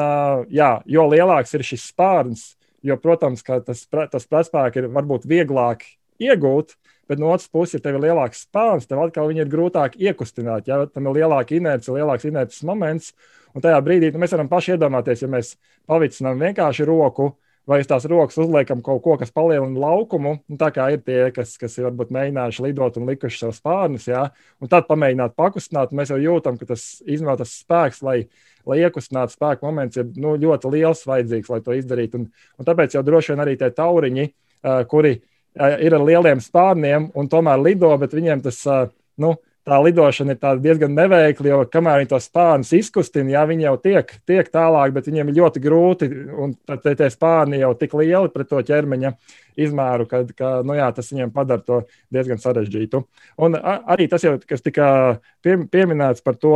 [0.51, 2.45] jā, jo lielāks ir šis spārns,
[2.85, 5.85] jo, protams, tas, tas pretspēks ir varbūt vieglāk
[6.19, 6.75] iegūt.
[7.09, 10.67] Bet no otras puses, ja tev ir lielāks spārns, tev atkal ir grūtāk iekustināt.
[10.69, 13.15] Ja tam ir lielāka inerce, lielāks inerces moments,
[13.55, 15.55] un tajā brīdī nu, mēs varam paši iedomāties, ja mēs
[15.89, 20.35] pavicinām vienkārši roku, uh, vai uz tās rokas uzliekam kaut ko, kas palielina laukumu.
[20.49, 24.07] Nu, tā kā ir tie, kas, kas ir varbūt mēģinājuši lidot un likuši sev spārnus,
[24.09, 24.25] jā,
[24.59, 28.23] un tad pamēģināt pakustināt, mēs jau jūtam, ka tas izmantotas spēks, lai,
[28.69, 32.23] lai iekustinātu spēku moments, ir nu, ļoti liels vajadzīgs, lai to izdarītu.
[32.23, 35.19] Un, un tāpēc jau droši vien arī tie tauriņi, uh, kuri
[35.59, 38.89] ir ar lieliem spārniem un tomēr lido, bet viņiem tas, uh,
[39.21, 39.35] nu,
[39.69, 44.11] tā lidošana ir diezgan neveikla, jo kamēr viņi to spārnus izkustina, jā, viņi jau tiek,
[44.27, 46.09] tiek tālāk, bet viņiem ir ļoti grūti.
[46.33, 49.13] Un tie, tie spārni jau tik lieli pret to ķermeņa
[49.59, 51.81] izmēru, ka, ka nu jā, tas viņiem padara to
[52.13, 53.03] diezgan sarežģītu.
[53.45, 54.89] Un arī tas jau, kas tika
[55.45, 56.55] pie, pieminēts par to,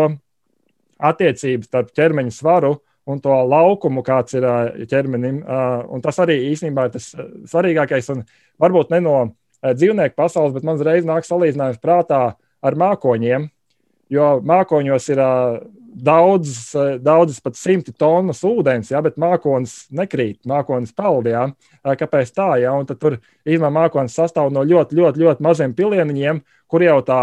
[1.04, 2.78] attiecības starp ķermeņa svaru
[3.10, 4.46] un to laukumu, kāds ir
[4.90, 5.42] ķermenim.
[5.44, 7.10] Un tas arī īstenībā ir tas
[7.52, 8.10] svarīgākais.
[8.14, 8.24] Un
[8.62, 9.18] varbūt ne no
[9.64, 12.24] dzīvnieku pasaules, bet man uzreiz nāk salīdzinājums prātā
[12.64, 13.48] ar mākoņiem.
[14.14, 15.22] Jo mākoņos ir
[15.94, 16.56] daudz,
[17.02, 21.30] daudzas pat simti tonnas ūdens, ja, bet mākonis nekrīt, mākonis peld.
[21.30, 21.48] Ja.
[21.84, 22.50] Kāpēc tā?
[22.64, 22.74] Ja?
[22.78, 27.22] Un tad tur īstenībā mākonis sastāv no ļoti, ļoti, ļoti maziem pilieniņiem, kur jau tā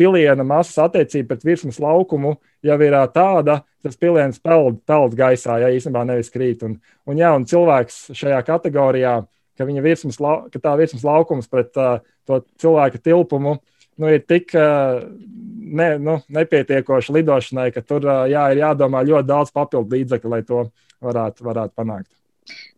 [0.00, 5.68] piliena masas attiecība pret virsmas laukumu jau ir tāda, tas piliens peld, peld gaisā, ja
[5.72, 6.64] īstenībā nevis krīt.
[6.64, 9.18] Un, un, jā, un cilvēks šajā kategorijā,
[9.60, 10.20] ka, virsmas,
[10.52, 11.98] ka tā virsmas laukums pret uh,
[12.28, 13.58] to cilvēka tilpumu
[13.98, 19.96] nu, ir tik ne, nu, nepietiekoši lidošanai, ka tur jā, ir jādomā ļoti daudz papildu
[19.96, 20.64] līdzekļu, lai to
[21.02, 22.10] varētu, varētu panākt.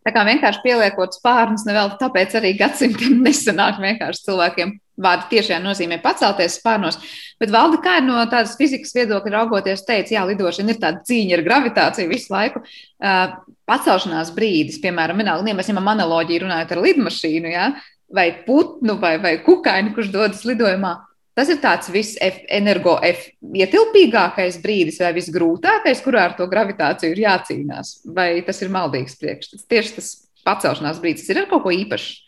[0.03, 4.73] Tā kā vienkārši pieliekot spārnus, nevēl tāpēc arī gadsimtiem nesanāk vienkārši cilvēkiem
[5.03, 6.99] vārdu tiešajā nozīmē pacelties spārnos.
[7.41, 11.45] Bet valda kā no tādas fizikas viedokļa raugoties, teica, jā, lidošana ir tāda cīņa ar
[11.47, 12.61] gravitāciju visu laiku.
[13.01, 17.69] Uh, pacelšanās brīdis, piemēram, vienalga, ja mēs ņemam analoģiju runājot ar lidmašīnu, jā,
[18.13, 20.93] vai putnu vai, vai kukaini, kurš dodas lidojumā.
[21.33, 27.87] Tas ir tāds visenergoietilpīgākais brīdis vai visgrūtākais, kurā ar to gravitāciju ir jācīnās.
[28.13, 29.65] Vai tas ir maldīgs priekšstats?
[29.65, 30.07] Tieši tas
[30.45, 32.23] pacelšanās brīdis ir ar kaut ko īpašu.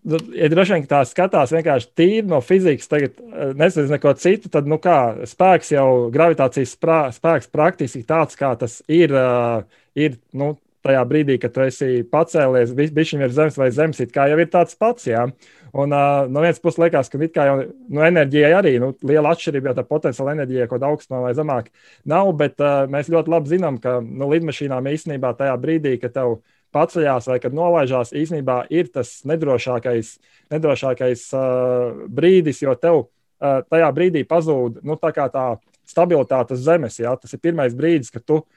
[0.00, 4.48] Nu, ja droši vien tā skatās vienkārši tīri no fizikas, tagad eh, nezinu neko citu,
[4.52, 6.72] tad nu kā, spēks jau, gravitācijas
[7.18, 9.60] spēks praktiski tāds, kā tas ir, uh,
[9.98, 14.26] ir nu, tajā brīdī, kad tu esi pacēlies, viņš ir zemes vai zemes, it kā
[14.30, 15.06] jau ir tāds pats.
[15.08, 15.26] Jā.
[15.70, 19.76] Un uh, no vienas puses liekas, ka jau nu, enerģijai arī nu, liela atšķirība, jo
[19.78, 21.70] tā potenciāla enerģija kāda augstumā vai zemāk
[22.10, 26.40] nav, bet uh, mēs ļoti labi zinām, ka nu, lidmašīnām īstenībā tajā brīdī, kad tev
[26.74, 30.16] paceļās vai kad nolaižās, īstenībā ir tas nedrošākais,
[30.54, 35.46] nedrošākais uh, brīdis, jo tev uh, tajā brīdī pazūd nu, tā, tā
[35.90, 36.98] stabilitāte uz zemes.
[37.00, 37.14] Jā.
[37.18, 38.50] Tas ir pirmais brīdis, kad tu esi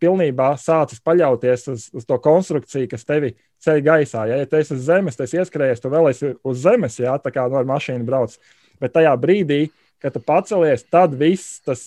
[0.00, 4.24] pilnībā sācis paļauties uz, uz to konstrukciju, kas tevi ceļ gaisā.
[4.30, 7.16] Ja, ja tu esi uz zemes, tad esi ieskrējies, tu vēl esi uz zemes, jā,
[7.22, 8.38] tā kā no mašīnas brauc.
[8.80, 9.66] Bet tajā brīdī,
[10.02, 11.82] kad tu pacelies, tad viss tas,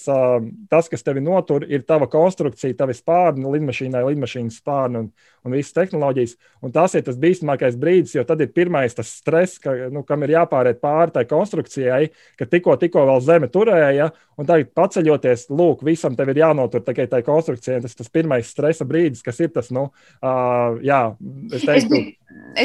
[0.69, 5.07] tas, kas tevi notur, ir tava konstrukcija, tavi spārni, lidmašīnai, lidmašīnas spārni un,
[5.47, 6.35] un visas tehnoloģijas.
[6.65, 10.25] Un tas ir tas bīstamākais brīdis, jo tad ir pirmais tas stress, ka, nu, kam
[10.25, 14.09] ir jāpāriet pāri tai konstrukcijai, ka tikko, tikko vēl zeme turēja,
[14.41, 17.79] un tagad paceļoties, lūk, visam tev ir jānotur tikai tai konstrukcijai.
[17.85, 19.87] Tas ir tas pirmais stresa brīdis, kas ir tas, nu,
[20.19, 21.01] uh, jā,
[21.47, 21.79] es teiktu.
[21.79, 22.13] Es biju,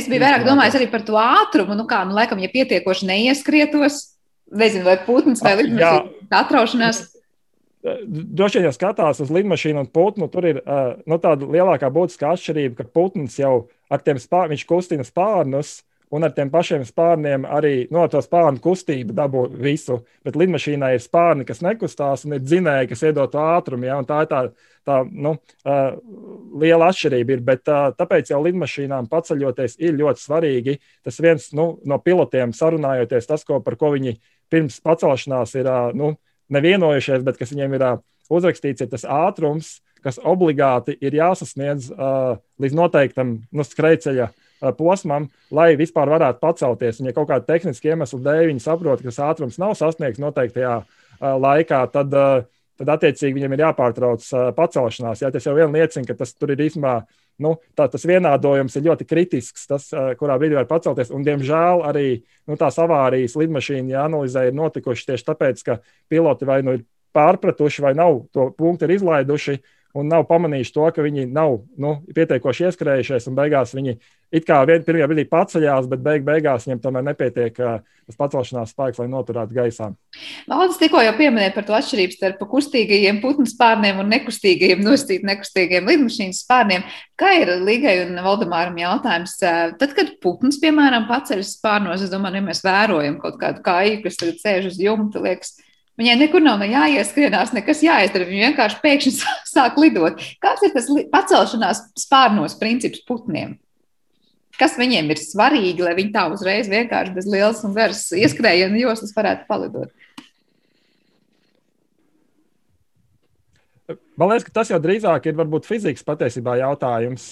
[0.00, 4.15] es biju vairāk domājis arī par to ātrumu, nu kā, nu, laikam, ja pietiekoši neieskrietos,
[4.52, 7.02] nezinu, vai putns vai lidmašīna atraušanās.
[8.06, 12.32] Droši vien, ja skatās uz lidmašīnu un putnu, tur ir uh, nu, tāda lielākā būtiskā
[12.34, 15.80] atšķirība, ka putns jau ar tiem spārniem kustina spārnus,
[16.10, 19.98] un ar tiem pašiem spārniem arī no to spārnu kustību dabū visu.
[20.24, 23.88] Bet lidmašīnai ir spārni, kas nekustās, un ir dzinēji, kas iedod to ātrumu.
[23.88, 24.42] Ja, tā ir tā,
[24.86, 25.34] tā nu,
[25.66, 25.96] uh,
[26.62, 27.36] liela atšķirība.
[27.36, 30.76] Ir, bet, uh, tāpēc jau lidmašīnām paceļoties ir ļoti svarīgi.
[31.06, 34.16] Tas viens nu, no pilotiem sarunājoties, tas, ko, par ko viņi
[34.52, 36.14] pirms pacelšanās ir uh, nu,
[36.54, 37.98] nevienojušies, bet kas viņiem ir uh,
[38.30, 44.42] uzrakstīts, ir tas ātrums, kas obligāti ir jāsasniedz uh, līdz noteiktam nu, skrejceļa uh,
[44.78, 47.00] posmam, lai vispār varētu pacelties.
[47.00, 50.78] Un, ja kaut kāda tehniska iemesla dēļ viņi saprot, ka tas ātrums nav sasniegts noteiktajā
[51.20, 52.16] laikā, tad,
[52.80, 55.22] tad attiecīgi viņam ir jāpārtrauc pacelšanās.
[55.24, 56.98] Jā, tas jau vien liecina, ka tas tur ir īstenībā.
[57.44, 61.10] Nu, tā, tas vienādojums ir ļoti kritisks, tas, kurā brīdī var pacelties.
[61.12, 62.06] Un, diemžēl arī
[62.48, 65.76] nu, tās avārijas lidmašīna jāanalizē ir notikušas tieši tāpēc, ka
[66.08, 69.58] piloti vai nu ir pārpratuši, vai nav to punktu izlaiduši,
[69.96, 73.96] un nav pamanījuši to, ka viņi nav nu, pietiekoši ieskrējušies, un beigās viņi
[74.34, 78.70] it kā vien, pirmajā brīdī paceļās, bet beig, beigās viņiem tomēr nepietiek uh, tas pacelšanās
[78.70, 79.88] spēks, lai noturētu gaisā.
[80.50, 85.90] Valdis tikko jau pieminēja par to atšķirību starp kustīgajiem putnu spārniem un nekustīgajiem, nostīt nekustīgajiem
[85.90, 86.86] lidmašīnas spārniem.
[87.18, 89.36] Kā ir Līgai un Valdemāram jautājums?
[89.42, 94.20] Tad, kad putns, piemēram, paceļas spārnos, es domāju, ja mēs vērojam kaut kādu kāju, kas
[94.22, 95.56] tagad sēž uz jumta, liekas,
[95.96, 98.26] Viņai nekur nav ne jāieskrienās, nekas jāizdara.
[98.28, 99.12] Viņa vienkārši pēkšņi
[99.54, 100.20] sāk lidot.
[100.44, 103.56] Kāds ir tas pacelšanās spārnos princips putniem?
[104.56, 109.12] Kas viņiem ir svarīgi, lai viņi tā uzreiz vienkārši bez lielas un garas ieskrējiena joslas
[109.16, 109.92] varētu palidot?
[114.16, 117.28] Man liekas, ka tas jau drīzāk ir varbūt fizikas patiesībā jautājums.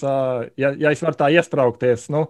[0.60, 2.26] Ja, ja es varu tā iesprāgties nu,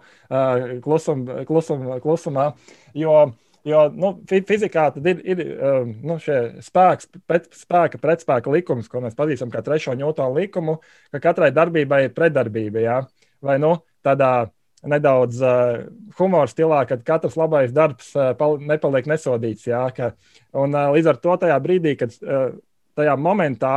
[0.85, 2.53] klusum, klusum, klusumā,
[2.97, 3.17] jo
[3.65, 9.49] Jo nu, fizikā ir, ir um, nu, spēks, pret, spēka pretspēka likums, ko mēs pazīstam
[9.53, 10.75] kā trešo ņūtonu likumu,
[11.15, 12.83] ka katrai darbībai ir pretdarbība.
[12.85, 12.99] Jā?
[13.45, 14.51] Vai nu, tādā
[14.85, 15.87] nedaudz uh,
[16.19, 19.65] humora stilā, kad katrs labais darbs uh, nepaliek nesodīts.
[19.71, 20.13] Jā, ka,
[20.53, 22.51] un, uh, līdz ar to tajā brīdī, kad uh,
[22.99, 23.75] tajā momentā,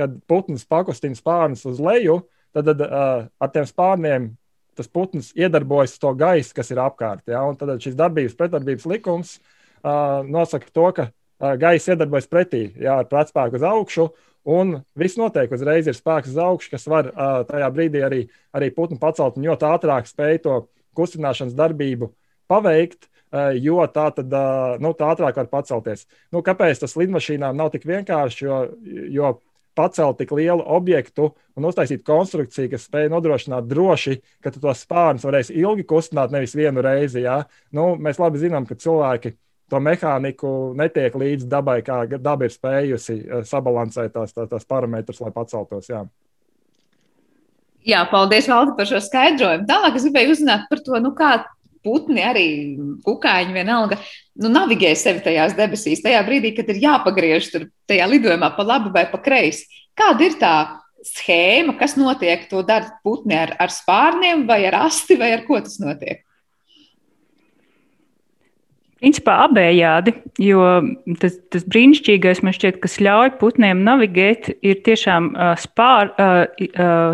[0.00, 2.22] kad putns pakustina spārnus uz leju,
[2.56, 4.30] tad, tad uh, ar tiem spārniem
[4.76, 7.24] tas putns iedarbojas to gaisu, kas ir apkārt.
[7.30, 7.42] Ja?
[7.58, 13.10] Tad šis darbības pretdarbības likums uh, nosaka to, ka uh, gaisa iedarbojas pretī, jā, ar
[13.10, 14.10] pretspēku uz augšu,
[14.46, 18.20] Un viss notiek uzreiz, ir spēks uz augšu, kas var uh, tajā brīdī arī,
[18.54, 20.58] arī putnu pacelt un ļoti ātrāk spēj to
[20.94, 22.12] kustināšanas darbību
[22.46, 26.06] paveikt, uh, jo tā tad uh, nu, tā ātrāk var pacelties.
[26.30, 28.46] Nu, kāpēc tas lidmašīnām nav tik vienkārši?
[28.46, 28.60] Jo,
[29.16, 29.32] jo
[29.76, 35.26] pacelt tik lielu objektu un uztaisīt konstrukciju, kas spēj nodrošināt droši, ka tu tos spārnus
[35.26, 37.22] varēs ilgi kustināt, nevis vienu reizi.
[37.26, 37.42] Ja?
[37.76, 39.36] Nu, mēs labi zinām, ka cilvēki
[39.70, 45.20] to mehāniku netiek līdz dabai, kā daba ir spējusi eh, sabalansēt tās, tās, tās parametrus,
[45.24, 45.90] lai paceltos.
[45.90, 46.06] Jā.
[47.86, 49.66] Jā, paldies, Valdi, par šo skaidrojumu.
[49.68, 51.36] Tālāk es gribēju uzzināt par to, nu, kā
[51.86, 52.46] putni, arī
[53.06, 54.00] kukaiņi vienalga,
[54.42, 58.92] nu, navigē sevi tajās debesīs, tajā brīdī, kad ir jāpagriež tur tajā lidojumā pa labi
[58.94, 59.70] vai pa kreisi.
[59.96, 60.54] Kāda ir tā
[61.06, 62.48] schēma, kas notiek?
[62.50, 66.25] To dara putni ar, ar spārniem vai ar asti, vai ar ko tas notiek?
[68.96, 70.62] Principā abējādi, jo
[71.20, 75.26] tas, tas brīnišķīgais man šķiet, kas ļauj putniem navigēt, ir tiešām
[75.60, 76.14] spār,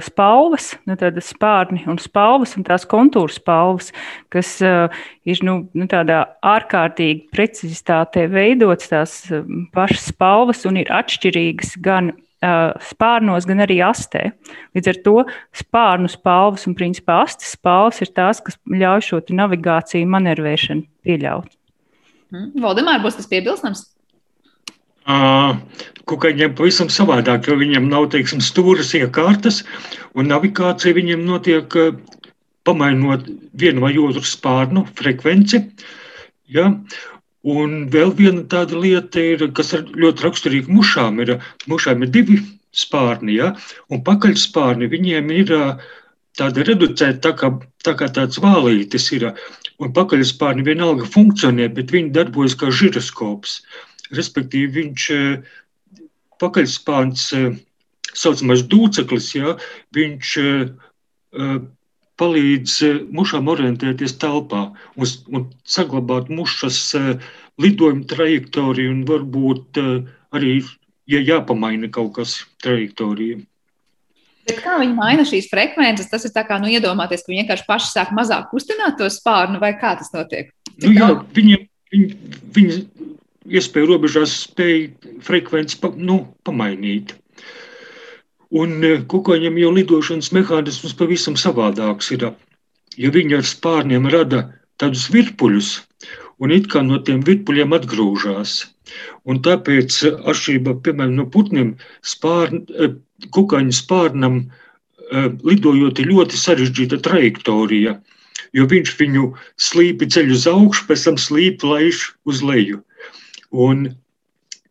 [0.07, 3.91] spalvas, nu, tādas spārni un spalvas un tās kontūra spalvas,
[4.31, 9.17] kas ir nu, nu, tādā ārkārtīgi precizitātē veidotas tās
[9.75, 12.13] pašas spalvas un ir atšķirīgas gan
[12.93, 14.29] spārnos, gan arī astē.
[14.79, 15.17] Līdz ar to
[15.65, 21.51] spārnu spalvas un principā astes spalvas ir tās, kas ļauj šo navigāciju manevrēšanu pieļaut.
[22.33, 22.63] Mm.
[22.65, 23.87] Valdemār, būs tas piebilstams?
[25.03, 25.59] Uh,
[26.07, 29.63] Kukaiņiem pavisam savādāk, jo viņiem nav, teiksim, stūras iekārtas,
[30.15, 31.97] un navigācija viņiem notiek uh,
[32.65, 33.27] pamainot
[33.59, 35.63] vienu vai otru spārnu frekvenci.
[36.55, 36.71] Ja?
[37.43, 41.35] Un vēl viena tāda lieta, ir, kas ir ļoti raksturīga mušām, ir,
[41.71, 42.39] mušām ir divi
[42.73, 43.53] spārni, ja?
[43.91, 45.57] un pakaļspārni viņiem ir
[46.39, 47.51] tāda reducēta, tā kā,
[47.85, 49.33] tā kā tāds vālītis ir
[49.83, 53.61] un pakaļspārni vienalga funkcionē, bet viņi darbojas kā žiroskops.
[54.15, 55.53] Respektīvi, viņš eh,
[56.43, 57.53] pakaļspārns, eh,
[58.13, 59.57] saucamais dūceklis, ja,
[59.97, 61.61] viņš eh,
[62.21, 62.75] palīdz
[63.17, 64.67] mušām orientēties telpā
[65.01, 66.77] un, un saglabāt mušas
[67.63, 69.81] lidojuma trajektoriju un varbūt
[70.37, 70.53] arī,
[71.09, 73.41] ja jāpamaina kaut kas trajektorija.
[74.49, 76.11] Bet kā viņi maina šīs frekvences?
[76.11, 79.61] Tas ir tā kā nu, iedomāties, ka viņi vienkārši paši sāk mazāk kustināt to spārnu,
[79.63, 80.51] vai kā tas notiek?
[80.83, 81.59] Nu, jā, viņi,
[81.95, 82.09] viņi,
[82.57, 82.79] viņi
[83.59, 87.15] iespēju robežās spēja frekvenci pa, nu, pamainīt.
[88.53, 92.27] Un e, kukaņiem jau lidošanas mehānisms pavisam savādāks ir,
[93.01, 94.45] jo viņi ar spārniem rada
[94.83, 95.71] tādus virpuļus,
[96.43, 98.59] un it kā no tiem virpuļiem atgrūžās.
[99.25, 99.97] Un tāpēc,
[100.29, 102.91] atšķirībā piemēram, no putniem, spārn, e,
[103.31, 104.47] kukaiņu spārnam e,
[105.47, 107.97] lidojot ir ļoti sarežģīta trajektorija,
[108.57, 109.27] jo viņš viņu
[109.61, 112.83] slīpi ceļ uz augšu, pēc tam slīpi laiž uz leju.
[113.53, 113.91] Un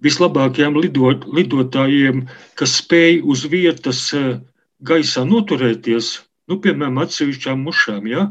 [0.02, 2.26] vislabākajiem lidot, lidotājiem,
[2.60, 4.42] kas spēj uz vietas e,
[4.82, 6.18] gaisā noturēties,
[6.50, 8.28] nu, piemēram, atsevišķām mušām, ja,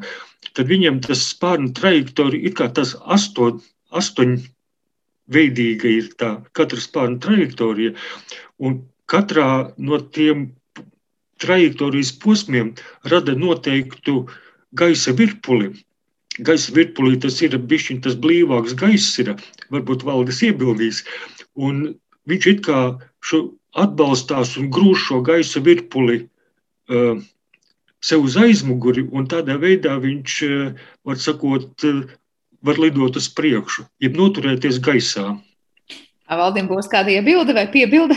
[0.56, 3.60] tad viņam tas spārnu trajektorija ir kā tas astoņ,
[4.00, 7.94] astoņveidīga ir tā katra spārnu trajektorija.
[8.60, 10.50] Un katrā no tiem
[11.40, 12.74] trajektorijas posmiem
[13.12, 14.26] rada noteiktu
[14.76, 15.72] gaisa virpuli.
[16.46, 19.34] Gaisa virpulī tas ir bijis tas blīvāks gaiss, ir,
[19.72, 21.02] varbūt valdis iebildīs.
[21.56, 21.96] Un
[22.30, 22.80] viņš it kā
[23.80, 27.18] atbalstās un grūž šo gaisa virpuli uh,
[28.02, 32.02] sev uz aizmuguri, un tādā veidā viņš, uh, var sakot, uh,
[32.62, 35.32] var lidot uz priekšu, jeb noturēties gaisā.
[36.30, 38.14] Valdim būs kāda iebilde vai piebilde?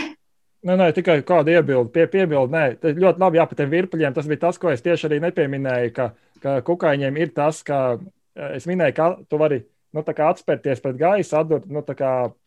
[0.64, 2.48] Nē, nē, tikai kāda iebilde, pie, piebilde.
[2.54, 4.14] Nē, tas ļoti labi jā, par tiem virpuļiem.
[4.16, 6.06] Tas bija tas, ko es tieši arī nepieminēju, ka,
[6.40, 9.58] ka kukaiņiem ir tas, ka eh, es minēju, ka tu vari
[9.94, 11.82] nu, atspērties pret gaisa, atdot, nu,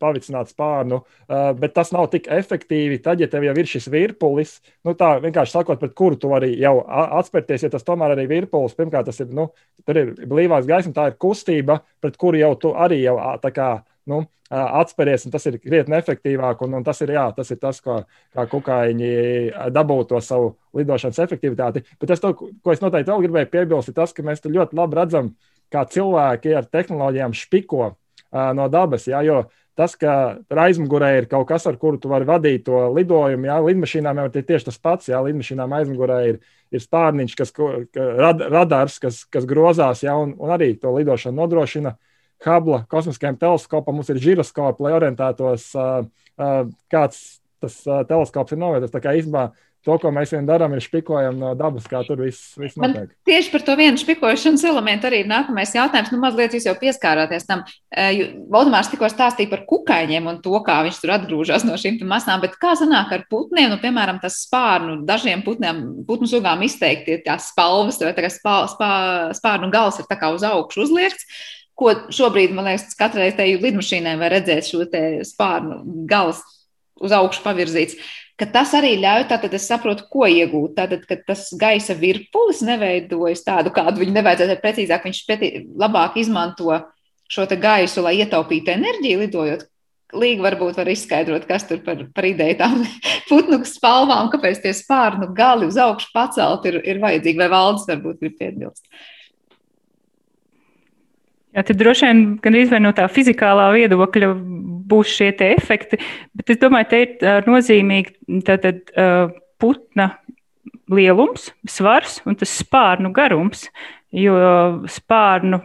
[0.01, 2.97] pavicināt spārnu, uh, bet tas nav tik efektīvi.
[3.05, 6.51] Tad, ja tev jau ir šis virpulis, nu, tā vienkārši sakot, pret kuru tu vari
[6.59, 6.79] jau
[7.21, 8.75] atspērties, ja tas tomēr arī ir virpulis.
[8.75, 9.47] Pirmkārt, tas ir, nu,
[9.93, 13.69] ir blīvāks gaisma, tā ir kustība, pret kuru jau tu arī jau tā kā
[14.07, 16.63] nu, atspēries, un tas ir krietni efektīvāk.
[16.65, 17.99] Un, un tas, ir, jā, tas ir tas, ko,
[18.35, 19.11] kā kukaiņi
[19.75, 21.83] dabū to savu lidošanas efektivitāti.
[21.99, 24.99] Bet tas, to, ko es noteikti vēl gribēju piebilst, ir tas, ka mēs ļoti labi
[24.99, 25.31] redzam,
[25.73, 27.93] kā cilvēki ar tehnoloģijām špiko
[28.31, 29.07] no dabas.
[29.11, 29.43] Jā, jo
[29.77, 34.23] tas, ka aizmugurē ir kaut kas, ar kuru tu vari vadīt to lidojumu, jā, lidmašīnām
[34.23, 35.11] jau ir tieši tas pats.
[35.11, 36.39] Jā, lidmašīnām aizmugurē ir,
[36.71, 37.53] ir spārniņš, kas
[37.95, 41.97] rad, radars, kas, kas grozās, ja, un, un arī to lidošanu nodrošina.
[42.45, 45.71] Hubble kosmiskajam teleskopam mums ir žiroskopi, lai orientētos,
[46.91, 47.23] kāds
[47.57, 48.93] tas teleskops ir novietots.
[48.93, 49.47] Tā kā īstenībā
[49.87, 53.07] to, ko mēs vien darām, ir špikojam no dabas, kā tur viss, viss notiek.
[53.07, 56.11] Man tieši par to vienu špikošanas elementu arī ir nākamais jautājums.
[56.11, 57.63] Nu, mazliet jūs jau pieskārāties tam.
[58.51, 62.57] Valdemārs tikko stāstīja par kukaiņiem un to, kā viņš tur atgrūžas no šīm masām, bet
[62.59, 68.01] kā sanāk ar putniem, nu, piemēram, tas spārnu, dažiem putniem, putnu sugām izteikti tās spalvas,
[68.03, 68.91] vai tā kā spā, spā,
[69.39, 71.29] spārnu gals ir tā kā uz augšu uzliekts.
[71.77, 74.85] Ko šobrīd, man liekas, katrai teju lidmašīnai var redzēt šo
[75.29, 76.33] spārnu galu
[76.97, 77.99] uz augšu pavirzīts
[78.45, 80.75] tas arī ļauj, tātad es saprotu, ko iegūt.
[80.77, 86.77] Tātad, ka tas gaisa virpulis neveidojas tādu, kādu viņu nevajadzētu precīzāk, viņš pretī, labāk izmanto
[87.27, 89.65] šo gaisu, lai ietaupītu enerģiju lidojot.
[90.15, 92.85] Līgi varbūt var izskaidrot, kas tur par, par ideju tām
[93.29, 98.21] putnu spalvām, kāpēc tie spārnu gali uz augšu pacelt ir, ir vajadzīgi, vai valdes varbūt
[98.21, 98.85] grib piebilst.
[101.57, 104.29] Jā, tad droši vien gan izvēl no tā fizikālā viedokļa
[104.87, 105.97] būs šie efekti,
[106.37, 108.83] bet es domāju, te ir nozīmīgi tātad,
[109.57, 110.11] putna
[110.93, 113.71] lielums, svars un tas spārnu garums.
[114.15, 114.37] Jo
[114.87, 115.57] spārnu,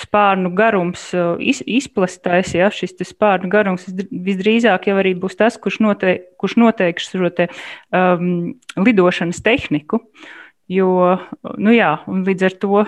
[0.00, 1.02] spārnu garums
[1.44, 7.10] iz, izplastais, ja šis spārnu garums visdrīzāk jau arī būs tas, kurš, noteik, kurš noteiks
[7.12, 7.50] šo te,
[7.92, 10.00] um, lidošanas tehniku.
[10.00, 10.39] Uh,
[10.70, 11.16] Jo,
[11.58, 12.82] nu jā, līdz ar to,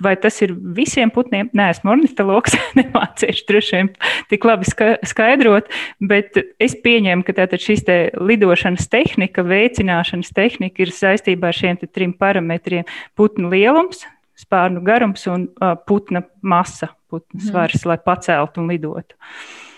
[0.00, 3.90] vai tas ir visiem putniem, nē, esmu ornitologs, nemācīšu droši vien
[4.30, 4.70] tik labi
[5.04, 5.68] skaidrot,
[6.00, 11.82] bet es pieņemu, ka tātad šīs te lidošanas tehnika, veicināšanas tehnika ir saistībā ar šiem
[11.84, 12.88] trim parametriem-
[13.18, 14.06] putnu lielums,
[14.40, 17.48] spārnu garums un uh, putna masa, putna mhm.
[17.50, 17.88] svars, mm.
[17.92, 19.20] lai paceltu un lidotu.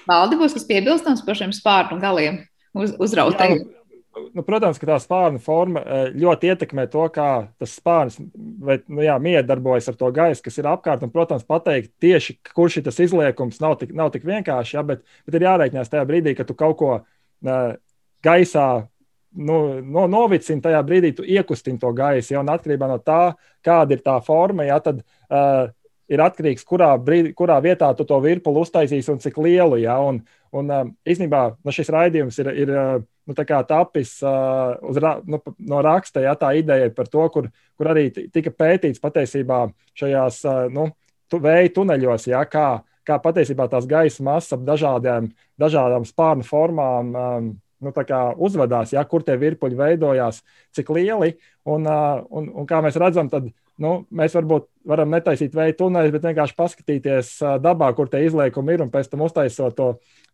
[0.06, 2.44] Valdi būs kas piebilstams par šiem spārnu galiem
[2.78, 3.64] uz, uzrautajiem
[4.34, 7.28] nu, protams, ka tā spārna forma eh, ļoti ietekmē to, kā
[7.60, 8.18] tas spārns
[8.64, 11.04] vai, nu, jā, miedarbojas ar to gaisu, kas ir apkārt.
[11.06, 15.04] Un, protams, pateikt tieši, kurš ir tas izliekums, nav tik, nav tik vienkārši, ja, bet,
[15.26, 17.62] bet ir jārēķinās tajā brīdī, kad tu kaut ko uh,
[18.24, 18.68] gaisā
[19.34, 22.36] nu, no, novicini, tajā brīdī tu iekustini to gaisu.
[22.36, 23.34] Ja, atkarībā no tā,
[23.64, 25.72] kāda ir tā forma, ja, tad uh,
[26.10, 29.80] ir atkarīgs, kurā, brīdī, kurā vietā tu to virpuli uztaisīsi un cik lielu.
[29.82, 30.22] Ja, un,
[30.54, 30.70] un,
[31.08, 32.76] īstenībā nu, šis raidījums ir, ir
[33.26, 33.36] nu,
[33.68, 38.52] tapis uh, uz, nu, no raksta, ja tā ideja par to, kur, kur arī tika
[38.52, 39.66] pētīts patiesībā
[39.96, 40.90] šajās uh, nu,
[41.30, 47.12] tu, vēja tuneļos, ja, kā, kā patiesībā tās gaisa masas ap dažādām, dažādām spārnu formām.
[47.14, 47.52] Um,
[47.84, 47.92] nu,
[48.46, 50.40] uzvedās, ja, kur tie virpuļi veidojās,
[50.72, 51.34] cik lieli.
[51.68, 53.50] Un, un, un kā mēs redzam, tad
[53.80, 57.32] nu, mēs varbūt varam netaisīt veidu tuneļus, bet vienkārši paskatīties
[57.64, 59.88] dabā, kur tie izliekumi ir, un pēc tam uztaisot to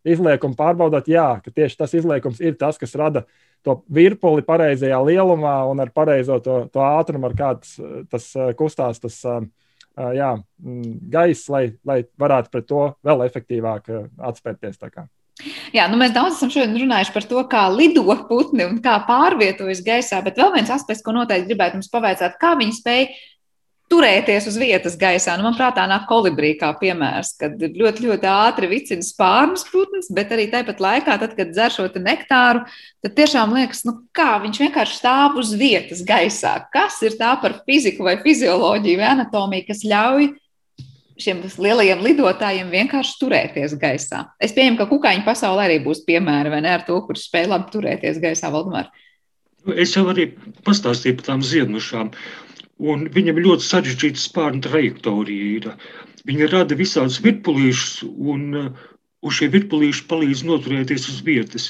[0.07, 3.25] izliekumu pārbaudot, jā, ka tieši tas izliekums ir tas, kas rada
[3.65, 7.75] to virpuli pareizajā lielumā un ar pareizo to, to ātrumu, ar kāds
[8.09, 9.01] tas kustās.
[9.03, 9.21] Tas,
[9.91, 10.37] Jā,
[11.11, 13.89] gaiss, lai, lai varētu pret to vēl efektīvāk
[14.23, 14.79] atspērties.
[15.75, 19.83] Jā, nu mēs daudz esam šodien runājuši par to, kā lido putni un kā pārvietojas
[19.83, 23.03] gaisā, bet vēl viens aspekts, ko noteikti gribētu jums pavaicāt, kā viņi spēj
[23.91, 25.35] turēties uz vietas gaisā.
[25.37, 30.31] Nu, man prātā nāk kolibrī kā piemērs, kad ļoti, ļoti ātri vicina spārnus putns, bet
[30.31, 32.63] arī tāpat laikā, tad, kad dzer šo nektāru,
[33.03, 36.55] tad tiešām liekas, nu, kā viņš vienkārši stāv uz vietas gaisā.
[36.73, 40.31] Kas ir tā par fiziku vai fizioloģiju vai anatomiju, kas ļauj
[41.21, 44.25] šiem lielajiem lidotājiem vienkārši turēties gaisā?
[44.41, 47.73] Es pieņemu, ka kukaiņu pasaulē arī būs piemēri, vai ne, ar to, kurš spēj labi
[47.75, 48.89] turēties gaisā, Valdemār.
[49.77, 50.31] Es jau arī
[50.65, 52.09] pastāstīju par tām ziedmušām.
[52.81, 55.67] Un viņam ļoti sarežģīta spārnu trajektorija ir.
[56.25, 58.69] Viņa rada visādus virpulīšus, un uh,
[59.21, 61.67] uz šie virpulīši palīdz noturēties uz vietas.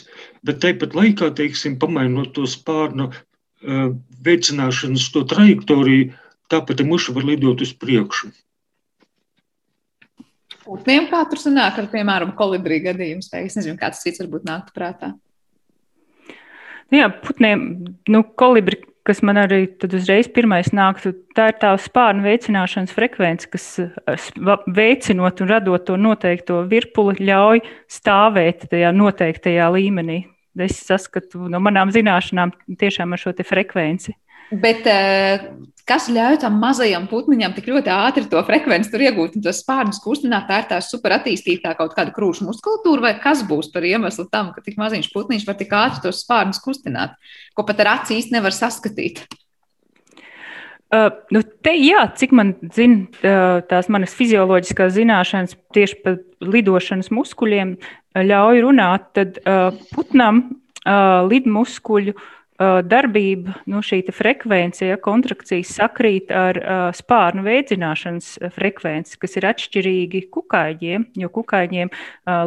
[0.47, 3.89] Bet tāpat laikā, teiksim, pamainot to spārnu uh,
[4.23, 6.13] veicināšanas to trajektoriju,
[6.51, 8.31] tāpat muša var lidot uz priekšu.
[10.61, 14.75] Putniem kā tur sanāk ar, piemēram, kolibrī gadījums, vai es nezinu, kāds cits varbūt nāktu
[14.75, 15.11] prātā.
[16.91, 17.65] Nu jā, putniem,
[18.11, 18.77] nu, kolibri
[19.07, 23.67] kas man arī uzreiz pirmais nāktu, tā ir tā spārnu veicināšanas frekvence, kas
[24.67, 30.23] veicinot un radot to noteikto virpuli, ļauj stāvēt tajā noteiktajā līmenī.
[30.59, 34.17] Es saskatu no manām zināšanām tiešām ar šo frekvenci.
[34.51, 35.43] Bet eh,
[35.87, 40.01] kas ļauj tam mazajam putniņam tik ļoti ātri to frekvenci tur iegūt un tos spārnus
[40.03, 40.49] kustināt?
[40.49, 44.51] Tā ir tā super attīstītā kaut kāda krūšu muskultūra, vai kas būs par iemeslu tam,
[44.55, 47.15] ka tik maziņš putniņš var tik ātri tos spārnus kustināt,
[47.55, 49.23] ko pat ar acīs nevar saskatīt?
[50.91, 57.07] Uh, nu te, jā, cik man zina, uh, tās manas fizioloģiskās zināšanas tieši par lidošanas
[57.15, 57.77] muskuļiem
[58.27, 60.43] ļauj runāt, tad uh, putnam
[60.83, 62.25] uh, lidmuskuļu uh,
[62.85, 66.59] darbība, nu, šī frekvence, ja kontrakcijas sakrīt ar
[66.97, 71.91] spārnu veicināšanas frekvenci, kas ir atšķirīgi kukaiņiem, jo kukaiņiem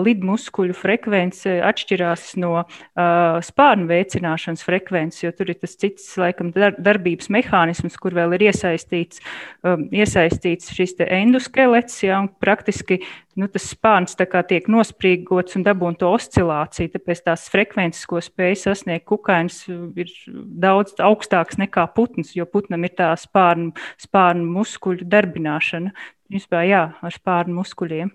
[0.04, 2.64] lidmuskuļu frekvence atšķirās no
[3.48, 9.22] spārnu veicināšanas frekvences, jo tur ir tas cits, laikam, darbības mehānisms, kur vēl ir iesaistīts,
[9.64, 13.00] iesaistīts šis endoskelets, ja, un praktiski
[13.40, 16.92] nu, tas spārns tiek nosprīgots un dabūna to oscilāciju.
[16.94, 20.12] Tāpēc tās frekvences, ko spēj sasniegt kukainis, ir
[20.64, 25.94] daudz augstākas nekā putns, jo putnam ir tā spārnu, spārnu muskuļu darbināšana.
[26.34, 28.14] Vispār, jā, ar spārnu muskuļiem.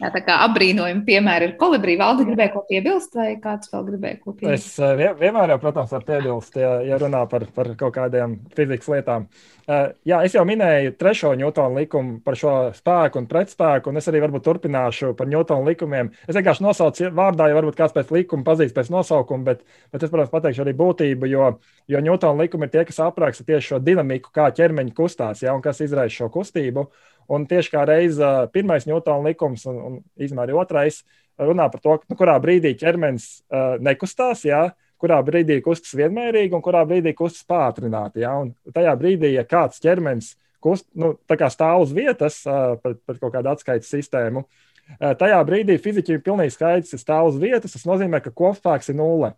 [0.00, 1.98] Jā, tā kā apbrīnojumi piemēri ir kolibrī.
[2.00, 4.70] Valdi gribēja ko piebilst, vai kāds vēl gribēja ko piebilst?
[4.70, 8.88] Es eh, vienmēr, jau, protams, varu piebilst, ja, ja runā par, par kaut kādiem fizikas
[8.88, 9.26] lietām.
[9.70, 14.08] Uh, jā, es jau minēju trešo Newtonu likumu par šo spēku un pretspēku, un es
[14.10, 16.10] arī varbūt turpināšu par Newtonu likumiem.
[16.24, 20.10] Es vienkārši nosaucu vārdā, ja varbūt kāds pēc likuma pazīst pēc nosaukuma, bet, bet es,
[20.10, 21.52] protams, pateikšu arī būtību, jo,
[21.92, 25.62] jo Newtonu likumi ir tie, kas apraksta tieši šo dinamiku, kā ķermeņi kustās, ja, un
[25.62, 26.88] kas izraisa šo kustību.
[27.30, 31.02] Un tieši kā reizē pirmais Newtona likums un, un arī otrais
[31.40, 34.64] runā par to, nu, kurā brīdī ķermenis uh, nekustās, jā,
[35.00, 38.24] kurā brīdī kustas vienmērīgi un kurā brīdī kustas pātrināti.
[38.24, 41.14] Jā, un tajā brīdī, ja kāds ķermenis kust, nu,
[41.48, 46.24] stāv uz vietas uh, pret, pret kaut kādu atskaites sistēmu, uh, tajā brīdī fiziķi ir
[46.26, 47.78] pilnīgi skaidrs, ka stāv uz vietas.
[47.78, 49.32] Tas nozīmē, ka kopspēks ir nulle.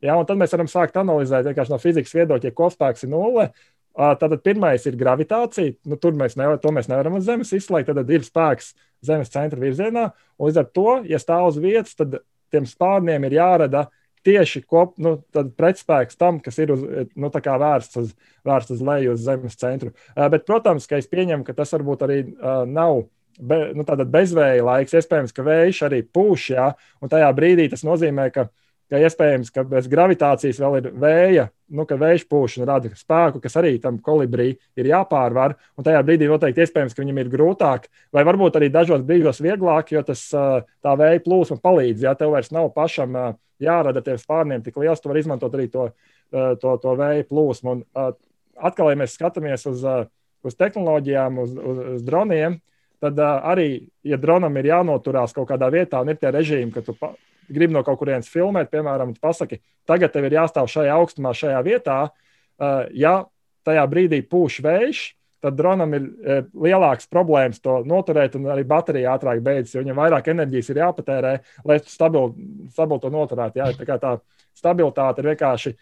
[0.00, 3.50] Ja, tad mēs varam sākt analizēt no fizikas viedokļa, ja kopspēks ir nulle,
[3.98, 5.74] Tātad pirmais ir gravitācija.
[5.88, 7.90] Nu, tur mēs, nevar, mēs nevaram uz Zemes izslēgt.
[7.90, 8.72] Tad ir spēks
[9.06, 10.10] Zemes centra virzienā.
[10.38, 12.20] Un līdz ar to, ja stāv uz vietas, tad
[12.54, 13.88] tiem spārniem ir jārada
[14.26, 16.82] tieši kop, nu, pretspēks tam, kas ir uz,
[17.16, 18.12] nu, vērsts, uz,
[18.46, 19.94] vērsts uz leju, uz Zemes centru.
[20.16, 23.06] Bet, protams, ka es pieņemu, ka tas varbūt arī uh, nav.
[23.40, 26.66] Be, nu, bezvēja laiks, iespējams, ka vējš arī pūš, jā,
[27.00, 28.50] un tajā brīdī tas nozīmē, ka
[28.90, 33.40] ka iespējams, ka bez gravitācijas vēl ir vēja, nu, ka vējš pūš un rada spēku,
[33.42, 35.54] kas arī tam kolibrī ir jāpārvar.
[35.78, 39.92] Un tajā brīdī noteikti iespējams, ka viņam ir grūtāk, vai varbūt arī dažos brīžos vieglāk,
[39.94, 42.02] jo tas, tā vēja plūsma palīdz.
[42.08, 43.14] Ja tev vairs nav pašam
[43.62, 45.90] jārada tiem spārniem tik liels, tu vari izmantot arī to,
[46.32, 47.76] to, to vēja plūsmu.
[47.76, 47.86] Un,
[48.58, 49.86] atkal, ja mēs skatāmies uz,
[50.42, 52.58] uz tehnoloģijām, uz, uz, uz droniem,
[53.00, 56.96] tad arī, ja dronam ir jānoturās kaut kādā vietā un ir tie režīmi, ka tu
[57.50, 62.00] gribi no kaut kurienes filmēt, piemēram, pasaki, tagad tev ir jāstāv šajā augstumā, šajā vietā.
[62.96, 63.14] Ja
[63.66, 65.02] tajā brīdī pūš vējš,
[65.40, 66.08] tad dronam ir
[66.52, 71.32] lielāks problēmas to noturēt, un arī baterija ātrāk beidzas, jo viņam vairāk enerģijas ir jāpatērē,
[71.68, 72.34] lai stabilu,
[72.74, 73.62] stabilu to noturētu.
[73.62, 74.16] Jā, tā, tā
[74.60, 75.74] stabilitāte ir vienkārši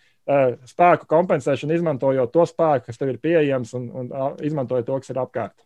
[0.68, 4.12] spēku kompensēšana, izmantojot to spēku, kas tev ir pieejams, un, un
[4.44, 5.56] izmantojot to, kas ir apkārt.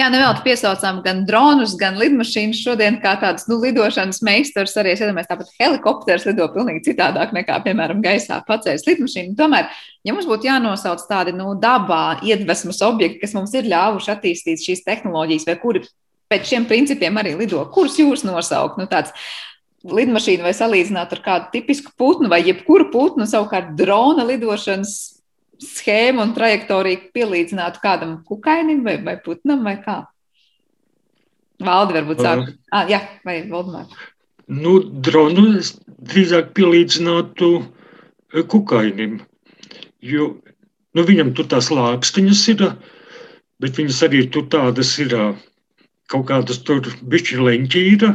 [0.00, 4.72] Jā, nevelti piesaucām gan dronus, gan lidmašīnas šodien kā tādas nu, lidošanas meistars.
[4.80, 9.36] Arī es iedomājos, tāpat helikopters lido pavisam citādāk nekā, piemēram, gaisā pacēlis lidmašīna.
[9.36, 9.68] Tomēr,
[10.08, 14.86] ja mums būtu jānosauc tādi nu, dabā iedvesmas objekti, kas mums ir ļāvuši attīstīt šīs
[14.88, 15.84] tehnoloģijas, vai kuri
[16.32, 18.80] pēc šiem principiem arī lido, kurus jūs nosaukt?
[18.80, 19.12] Nu, tāds,
[19.80, 25.19] Lidmašīna vai salīdzināt ar kādu tipisku putnu vai jebkuru putnu, savukārt drona lidošanas
[25.60, 30.02] schēmu un trajektoriju pielīdzinātu kādam kukainim vai, vai putnam vai kā?
[31.60, 32.46] Valdi varbūt sāk.
[32.46, 33.90] Uh, ah, jā, vai Valdemār?
[34.50, 37.50] Nu, dronu es drīzāk pielīdzinātu
[38.50, 39.20] kukainim,
[40.02, 40.32] jo
[40.96, 42.64] nu, viņam tur tās lāpstiņas ir,
[43.62, 45.14] bet viņas arī tur tādas ir,
[46.10, 48.06] kaut kādas tur bišķi leņķi ir,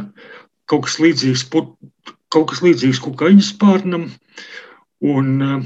[0.68, 1.72] kaut kas līdzīgs, put,
[2.34, 4.10] kaut kas līdzīgs kukaiņas pārnam,
[5.04, 5.64] un uh,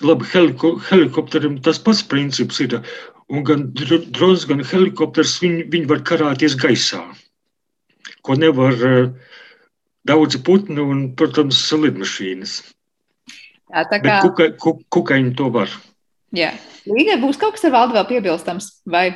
[0.00, 2.78] labi, heliko, helikopteram tas pats princips ir.
[3.32, 7.00] Un gan drons, gan helikopters viņi, viņi var karāties gaisā,
[8.26, 9.36] ko nevar uh,
[10.08, 12.58] daudzi putni un, protams, lidmašīnas.
[13.72, 15.72] Jā, tā kā kuka, kuk, kukaiņi to var.
[16.36, 16.52] Jā,
[16.88, 19.12] Līgai būs kaut kas ar valdu vēl piebilstams, vai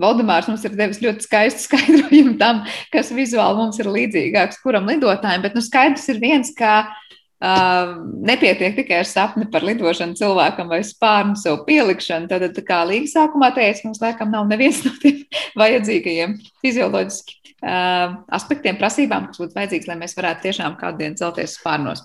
[0.00, 2.62] Valdemārs mums ir devis ļoti skaistu skaidrojumu tam,
[2.94, 7.10] kas vizuāli mums ir līdzīgāks kuram lidotājiem, bet nu skaidrs ir viens, ka Uh,
[7.40, 12.28] nepietiek tikai ar sapni par lidošanu cilvēkam vai spārnu sev pielikšanu.
[12.28, 15.22] Tad, tā kā līga sākumā teica, mums laikam nav neviens no tiem
[15.60, 21.56] vajadzīgajiem fizioloģiski uh, aspektiem, prasībām, kas būtu vajadzīgs, lai mēs varētu tiešām kādu dienu celties
[21.56, 22.04] spārnos.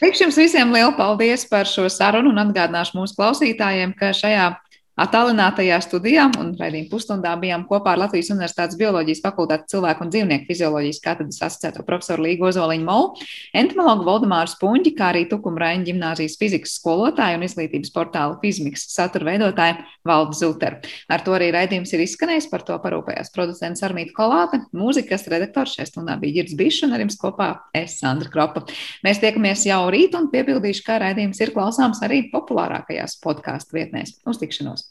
[0.00, 4.48] Teikšu jums visiem lielu paldies par šo sarunu un atgādināšu mūsu klausītājiem, ka šajā
[5.00, 10.44] Attālinātajā studijā un raidījuma pusstundā bijām kopā ar Latvijas Universitātes bioloģijas fakultātes cilvēku un dzīvnieku
[10.50, 13.24] fizioloģijas katedras asociēto profesoru Līgu Ozoliņu Molu,
[13.56, 19.30] entomologu Valdemāru Spunģi, kā arī Tukuma Raņa ģimnāzijas fizikas skolotāju un izglītības portāla Fizmiks satura
[19.30, 19.78] veidotāju
[20.12, 20.92] Valdu Zuteru.
[21.08, 25.88] Ar to arī raidījums ir izskanējis, par to parūpējās producents Armīta Kolāte, mūzikas redaktors šajā
[25.88, 27.48] stundā bija Girds Bišs un ar jums kopā
[27.80, 28.66] es, Sandra Kropa.
[29.06, 34.18] Mēs tiekamies jau rīt un piebildīšu, ka raidījums ir klausāms arī populārākajās podkāstu vietnēs.
[34.28, 34.90] Uz tikšanos!